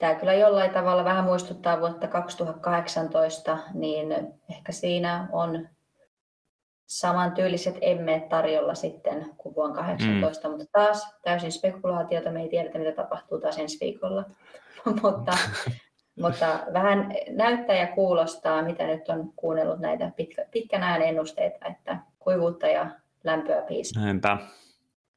Tämä 0.00 0.14
kyllä 0.14 0.34
jollain 0.34 0.70
tavalla 0.70 1.04
vähän 1.04 1.24
muistuttaa 1.24 1.80
vuotta 1.80 2.08
2018, 2.08 3.58
niin 3.74 4.08
ehkä 4.50 4.72
siinä 4.72 5.28
on 5.32 5.68
samantyyliset 6.86 7.78
emmeet 7.80 8.28
tarjolla 8.28 8.74
sitten 8.74 9.30
kuin 9.36 9.54
vuonna 9.54 9.76
2018, 9.76 10.48
mm. 10.48 10.56
mutta 10.56 10.66
taas 10.72 11.16
täysin 11.22 11.52
spekulaatiota, 11.52 12.30
me 12.30 12.42
ei 12.42 12.48
tiedetä 12.48 12.78
mitä 12.78 12.92
tapahtuu 12.92 13.40
taas 13.40 13.58
ensi 13.58 13.78
viikolla, 13.80 14.24
mutta, 15.02 15.32
mutta 16.20 16.60
vähän 16.72 17.14
näyttää 17.30 17.76
ja 17.76 17.86
kuulostaa, 17.86 18.62
mitä 18.62 18.86
nyt 18.86 19.08
on 19.08 19.32
kuunnellut 19.36 19.78
näitä 19.78 20.12
pitkä, 20.16 20.46
pitkän 20.50 20.82
ajan 20.82 21.02
ennusteita, 21.02 21.66
että 21.66 21.98
kuivuutta 22.18 22.66
ja 22.66 22.90
lämpöä 23.24 23.62
piisaa. 23.62 24.02
Näinpä. 24.02 24.38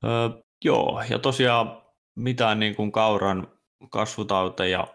Öö, 0.04 0.30
joo, 0.66 1.04
ja 1.10 1.20
tosiaan 1.20 1.82
mitään 2.16 2.60
niin 2.60 2.76
kuin 2.76 2.92
kauran 2.92 3.53
kasvutauteja 3.90 4.88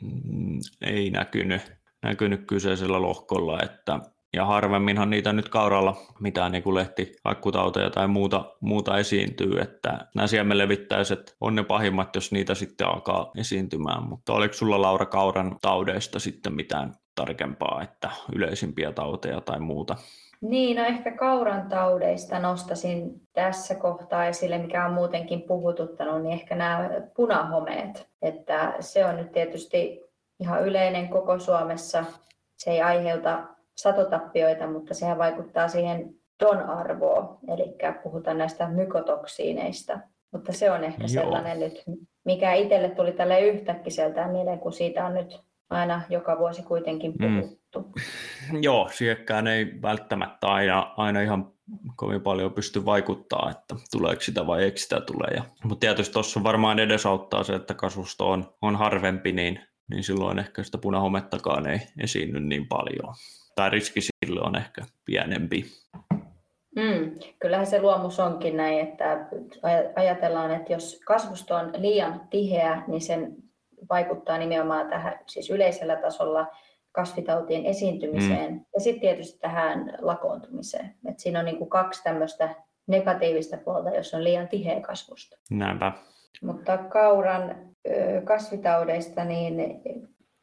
mm, 0.00 0.58
ei 0.80 1.10
näkynyt, 1.10 1.62
näkynyt 2.02 2.46
kyseisellä 2.46 3.02
lohkolla, 3.02 3.58
että 3.62 4.00
ja 4.36 4.46
harvemminhan 4.46 5.10
niitä 5.10 5.32
nyt 5.32 5.48
kauralla 5.48 5.96
mitään 6.20 6.52
niin 6.52 6.62
kuin 6.62 6.74
lehtiakkutauteja 6.74 7.90
tai 7.90 8.08
muuta, 8.08 8.56
muuta 8.60 8.98
esiintyy, 8.98 9.60
että 9.60 10.06
nämä 10.14 10.26
siemenlevittäiset 10.26 11.36
on 11.40 11.54
ne 11.54 11.64
pahimmat, 11.64 12.14
jos 12.14 12.32
niitä 12.32 12.54
sitten 12.54 12.86
alkaa 12.86 13.30
esiintymään, 13.36 14.08
mutta 14.08 14.32
oliko 14.32 14.54
sulla 14.54 14.82
Laura 14.82 15.06
kauran 15.06 15.56
taudeista 15.62 16.18
sitten 16.18 16.54
mitään 16.54 16.94
tarkempaa, 17.14 17.82
että 17.82 18.10
yleisimpiä 18.36 18.92
tauteja 18.92 19.40
tai 19.40 19.60
muuta? 19.60 19.96
Niin, 20.42 20.76
no 20.76 20.84
ehkä 20.84 21.16
kauran 21.16 21.68
taudeista 21.68 22.38
nostasin 22.38 23.20
tässä 23.32 23.74
kohtaa 23.74 24.26
esille, 24.26 24.58
mikä 24.58 24.86
on 24.86 24.92
muutenkin 24.92 25.42
puhututtanut, 25.42 26.22
niin 26.22 26.32
ehkä 26.32 26.56
nämä 26.56 26.90
punahomeet. 27.16 28.08
Että 28.22 28.74
se 28.80 29.04
on 29.04 29.16
nyt 29.16 29.32
tietysti 29.32 30.00
ihan 30.40 30.64
yleinen 30.66 31.08
koko 31.08 31.38
Suomessa. 31.38 32.04
Se 32.58 32.70
ei 32.70 32.82
aiheuta 32.82 33.46
satotappioita, 33.76 34.66
mutta 34.66 34.94
sehän 34.94 35.18
vaikuttaa 35.18 35.68
siihen 35.68 36.14
DON-arvoon, 36.40 37.38
eli 37.48 37.74
puhutaan 38.02 38.38
näistä 38.38 38.68
mykotoksiineista. 38.68 40.00
Mutta 40.32 40.52
se 40.52 40.70
on 40.70 40.84
ehkä 40.84 41.02
Joo. 41.02 41.08
sellainen 41.08 41.60
nyt, 41.60 41.82
mikä 42.24 42.52
itselle 42.52 42.90
tuli 42.90 43.12
tälle 43.12 43.40
yhtäkkiseltään 43.40 44.30
mieleen, 44.30 44.58
kun 44.58 44.72
siitä 44.72 45.06
on 45.06 45.14
nyt 45.14 45.40
aina 45.70 46.02
joka 46.08 46.38
vuosi 46.38 46.62
kuitenkin 46.62 47.12
mm. 47.12 47.40
puhuttu. 47.40 47.56
Mm. 47.56 47.61
Joo, 48.60 48.88
siihenkään 48.92 49.46
ei 49.46 49.82
välttämättä 49.82 50.46
aina, 50.46 50.94
aina 50.96 51.20
ihan 51.20 51.52
kovin 51.96 52.20
paljon 52.20 52.52
pysty 52.52 52.84
vaikuttaa, 52.84 53.50
että 53.50 53.74
tuleeko 53.92 54.20
sitä 54.20 54.46
vai 54.46 54.64
eikö 54.64 54.76
sitä 54.78 55.00
tule. 55.00 55.34
Ja, 55.36 55.44
mutta 55.64 55.80
tietysti 55.80 56.12
tuossa 56.12 56.44
varmaan 56.44 56.78
edesauttaa 56.78 57.44
se, 57.44 57.54
että 57.54 57.74
kasvusto 57.74 58.30
on, 58.30 58.54
on 58.62 58.76
harvempi, 58.76 59.32
niin, 59.32 59.60
niin 59.90 60.04
silloin 60.04 60.38
ehkä 60.38 60.62
sitä 60.62 60.78
punahomettakaan 60.78 61.66
ei 61.66 61.80
esiinny 62.02 62.40
niin 62.40 62.68
paljon. 62.68 63.14
Tai 63.54 63.70
riski 63.70 64.00
sille 64.00 64.40
on 64.40 64.56
ehkä 64.56 64.82
pienempi. 65.04 65.64
Mm, 66.76 67.18
kyllähän 67.38 67.66
se 67.66 67.80
luomus 67.80 68.20
onkin 68.20 68.56
näin, 68.56 68.80
että 68.80 69.26
ajatellaan, 69.96 70.50
että 70.50 70.72
jos 70.72 71.00
kasvusto 71.06 71.54
on 71.54 71.72
liian 71.76 72.20
tiheä, 72.30 72.82
niin 72.86 73.00
sen 73.00 73.36
vaikuttaa 73.90 74.38
nimenomaan 74.38 74.88
tähän 74.88 75.18
siis 75.26 75.50
yleisellä 75.50 75.96
tasolla 75.96 76.46
kasvitautien 76.92 77.66
esiintymiseen 77.66 78.52
mm. 78.52 78.64
ja 78.74 78.80
sitten 78.80 79.00
tietysti 79.00 79.38
tähän 79.38 79.98
lakoontumiseen. 80.00 80.94
Et 81.08 81.18
siinä 81.18 81.38
on 81.38 81.44
niinku 81.44 81.66
kaksi 81.66 82.02
tämmöistä 82.02 82.54
negatiivista 82.86 83.56
puolta, 83.56 83.90
jos 83.90 84.14
on 84.14 84.24
liian 84.24 84.48
tiheä 84.48 84.80
kasvusta. 84.80 85.36
Näinpä. 85.50 85.92
Mutta 86.42 86.78
kauran 86.78 87.56
kasvitaudeista, 88.24 89.24
niin... 89.24 89.72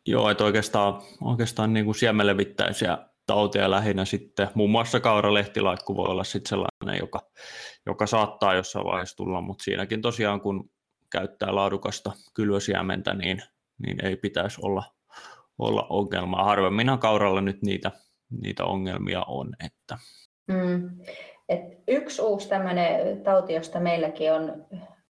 Joo, 0.06 0.30
että 0.30 0.44
oikeastaan, 0.44 1.02
oikeastaan 1.24 1.74
niin 1.74 1.86
kuin 1.86 1.96
siemenlevittäisiä 1.96 2.98
tauteja 3.26 3.72
lähinnä 3.72 4.06
sitten, 4.06 4.50
muun 4.54 4.70
muassa 4.70 5.00
kauralehtilaikku 5.00 5.96
voi 5.96 6.08
olla 6.08 6.24
sitten 6.24 6.50
sellainen, 6.50 7.00
joka, 7.00 7.20
joka 7.86 8.08
saattaa 8.08 8.56
jossain 8.56 8.86
vaiheessa 8.86 9.18
tulla, 9.18 9.42
mutta 9.42 9.64
siinäkin 9.64 10.02
tosiaan 10.02 10.42
kun 10.42 10.70
käyttää 11.12 11.56
laadukasta 11.56 12.12
kylvösiementä, 12.34 13.14
niin, 13.14 13.42
niin 13.86 14.06
ei 14.06 14.16
pitäisi 14.16 14.62
olla, 14.64 14.84
olla 15.60 15.88
ongelmaa. 15.90 16.44
Harvemminhan 16.44 17.00
kauralla 17.00 17.42
nyt 17.42 17.62
niitä, 17.62 17.92
niitä 18.42 18.66
ongelmia 18.66 19.24
on. 19.28 19.54
Että. 19.66 19.98
Mm. 20.48 20.90
Et 21.50 21.62
yksi 21.88 22.22
uusi 22.22 22.50
tämmöinen 22.50 23.24
tauti, 23.24 23.54
josta 23.54 23.80
meilläkin 23.80 24.34
on 24.34 24.66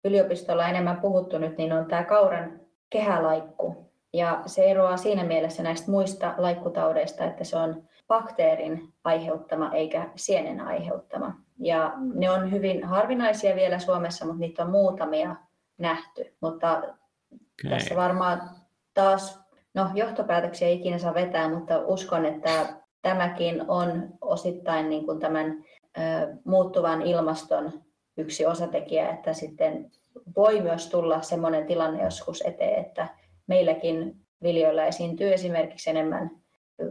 yliopistolla 0.04 0.68
enemmän 0.68 1.00
puhuttu 1.00 1.38
nyt, 1.38 1.58
niin 1.58 1.72
on 1.72 1.86
tämä 1.86 2.04
kauran 2.04 2.60
kehälaikku. 2.90 3.92
Ja 4.12 4.42
se 4.46 4.70
eroaa 4.70 4.96
siinä 4.96 5.24
mielessä 5.24 5.62
näistä 5.62 5.90
muista 5.90 6.34
laikkutaudeista, 6.36 7.24
että 7.24 7.44
se 7.44 7.56
on 7.56 7.82
bakteerin 8.08 8.92
aiheuttama 9.04 9.70
eikä 9.72 10.10
sienen 10.16 10.60
aiheuttama. 10.60 11.34
Ja 11.58 11.92
ne 12.14 12.30
on 12.30 12.50
hyvin 12.50 12.84
harvinaisia 12.84 13.56
vielä 13.56 13.78
Suomessa, 13.78 14.24
mutta 14.24 14.40
niitä 14.40 14.64
on 14.64 14.70
muutamia 14.70 15.36
nähty. 15.78 16.36
Mutta 16.40 16.78
okay. 16.78 17.70
tässä 17.70 17.96
varmaan 17.96 18.50
taas 18.94 19.41
no 19.74 19.90
johtopäätöksiä 19.94 20.68
ei 20.68 20.74
ikinä 20.74 20.98
saa 20.98 21.14
vetää, 21.14 21.48
mutta 21.48 21.78
uskon, 21.78 22.26
että 22.26 22.82
tämäkin 23.02 23.70
on 23.70 24.08
osittain 24.20 24.88
niin 24.88 25.06
kuin 25.06 25.20
tämän 25.20 25.64
muuttuvan 26.44 27.02
ilmaston 27.02 27.72
yksi 28.16 28.46
osatekijä, 28.46 29.10
että 29.10 29.32
sitten 29.32 29.90
voi 30.36 30.60
myös 30.60 30.90
tulla 30.90 31.22
sellainen 31.22 31.66
tilanne 31.66 32.04
joskus 32.04 32.42
eteen, 32.46 32.80
että 32.80 33.08
meilläkin 33.46 34.14
viljoilla 34.42 34.84
esiintyy 34.84 35.32
esimerkiksi 35.32 35.90
enemmän 35.90 36.30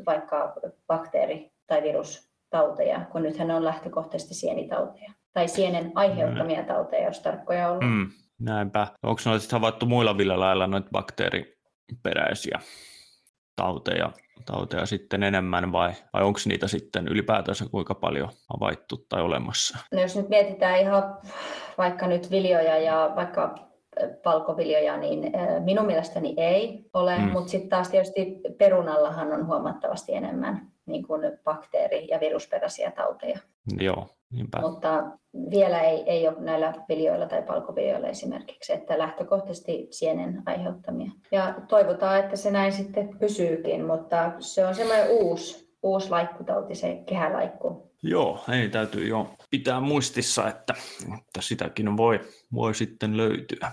vaikka 0.06 0.54
bakteeri- 0.88 1.52
tai 1.68 1.84
virustauteja, 1.84 3.02
kun 3.12 3.24
nythän 3.24 3.52
on 3.52 3.66
lähtökohtaisesti 3.66 4.34
sienitauteja 4.34 5.12
tai 5.34 5.48
sienen 5.48 5.92
aiheuttamia 5.96 6.64
tauteja, 6.64 7.08
jos 7.08 7.20
tarkkoja 7.20 7.70
on. 7.70 7.86
Mm, 7.86 8.10
näinpä. 8.40 8.88
Onko 9.04 9.22
noita 9.26 9.46
havaittu 9.52 9.86
muilla 9.86 10.18
viljalailla 10.18 10.68
noita 10.68 10.90
bakteeriperäisiä 11.92 12.60
tauteja, 13.56 14.12
tauteja 14.46 14.86
sitten 14.86 15.24
enemmän 15.24 15.72
vai, 15.72 15.92
vai 16.14 16.24
onko 16.24 16.40
niitä 16.46 16.68
sitten 16.68 17.08
ylipäätänsä 17.08 17.66
kuinka 17.72 17.96
paljon 17.96 18.30
havaittu 18.50 19.06
tai 19.10 19.22
olemassa? 19.22 19.78
No 19.92 20.02
jos 20.02 20.16
nyt 20.16 20.30
mietitään 20.30 20.80
ihan 20.80 21.18
vaikka 21.78 22.08
nyt 22.08 22.32
viljoja 22.32 22.78
ja 22.78 23.12
vaikka 23.16 23.56
palkoviljoja, 24.24 24.98
niin 24.98 25.32
minun 25.64 25.86
mielestäni 25.86 26.34
ei 26.38 26.86
ole, 26.94 27.18
mm. 27.18 27.32
mutta 27.32 27.50
sitten 27.50 27.70
taas 27.70 27.90
tietysti 27.90 28.40
perunallahan 28.58 29.32
on 29.32 29.48
huomattavasti 29.48 30.14
enemmän 30.14 30.72
niin 30.86 31.08
kuin 31.08 31.22
bakteeri- 31.44 32.08
ja 32.08 32.20
virusperäisiä 32.20 32.92
tauteja. 32.92 33.40
Joo, 33.80 34.08
niinpä. 34.32 34.62
Mutta 34.62 35.04
vielä 35.50 35.82
ei, 35.82 36.04
ei 36.06 36.28
ole 36.28 36.36
näillä 36.40 36.74
viljoilla 36.90 37.26
tai 37.26 37.44
palkoviljoilla 37.44 38.08
esimerkiksi, 38.08 38.74
että 38.74 38.98
lähtökohtaisesti 38.98 39.88
sienen 39.92 40.44
aiheuttamia. 40.46 41.12
Ja 41.32 41.56
toivotaan, 41.68 42.20
että 42.20 42.36
se 42.36 42.52
näin 42.52 42.74
sitten 42.74 43.18
pysyykin, 43.20 43.86
mutta 43.86 44.32
se 44.40 44.66
on 44.66 44.76
semmoinen 44.76 45.10
uusi, 45.10 45.76
uusi 45.84 46.10
laikkutauti, 46.10 46.76
se 46.76 47.04
kehälaikku. 47.06 47.92
Joo, 48.04 48.40
ei 48.52 48.70
täytyy 48.70 49.08
jo 49.08 49.28
pitää 49.50 49.80
muistissa, 49.80 50.48
että, 50.48 50.74
että 51.04 51.42
sitäkin 51.42 51.98
voi, 51.98 52.20
voi 52.54 52.76
sitten 52.76 53.18
löytyä. 53.18 53.72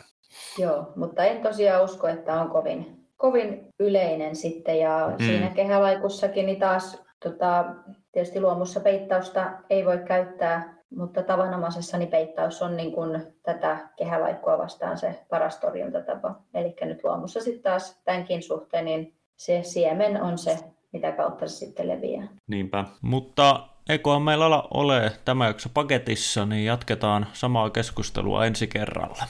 Joo, 0.59 0.93
mutta 0.97 1.24
en 1.24 1.43
tosiaan 1.43 1.84
usko, 1.84 2.09
että 2.09 2.41
on 2.41 2.51
kovin, 2.51 3.07
kovin 3.16 3.66
yleinen 3.78 4.36
sitten. 4.36 4.78
Ja 4.78 5.14
mm. 5.18 5.24
siinä 5.26 5.51
kehälaikussakin 5.51 6.47
niin 6.47 6.59
taas 6.59 7.08
tota, 7.23 7.64
tietysti 8.12 8.41
luomussa 8.41 8.81
peittausta 8.81 9.51
ei 9.71 9.85
voi 9.85 9.99
käyttää, 9.99 10.79
mutta 10.97 11.23
tavanomaisessa 11.23 11.99
niin 11.99 12.11
peittaus 12.11 12.62
on 12.62 12.77
niin 12.77 12.93
kuin 12.93 13.23
tätä 13.43 13.89
kehälaikkua 13.97 14.59
vastaan 14.59 14.99
se 14.99 15.25
paras 15.31 15.57
torjuntatapa. 15.57 16.35
Eli 16.55 16.77
nyt 16.81 17.05
luomussa 17.05 17.41
sitten 17.41 17.62
taas 17.62 18.01
tämänkin 18.05 18.43
suhteen 18.43 18.85
niin 18.85 19.14
se 19.37 19.62
siemen 19.62 20.23
on 20.23 20.39
se, 20.39 20.59
mitä 20.93 21.12
kautta 21.12 21.49
se 21.49 21.57
sitten 21.57 21.89
leviää. 21.89 22.29
Niinpä, 22.47 22.85
mutta 23.03 23.69
eiköhän 23.89 24.23
meillä 24.23 24.62
ole 24.75 25.12
tämä 25.25 25.47
jakso 25.47 25.69
paketissa, 25.75 26.47
niin 26.47 26.64
jatketaan 26.64 27.27
samaa 27.33 27.71
keskustelua 27.71 28.47
ensi 28.47 28.66
kerralla. 28.66 29.25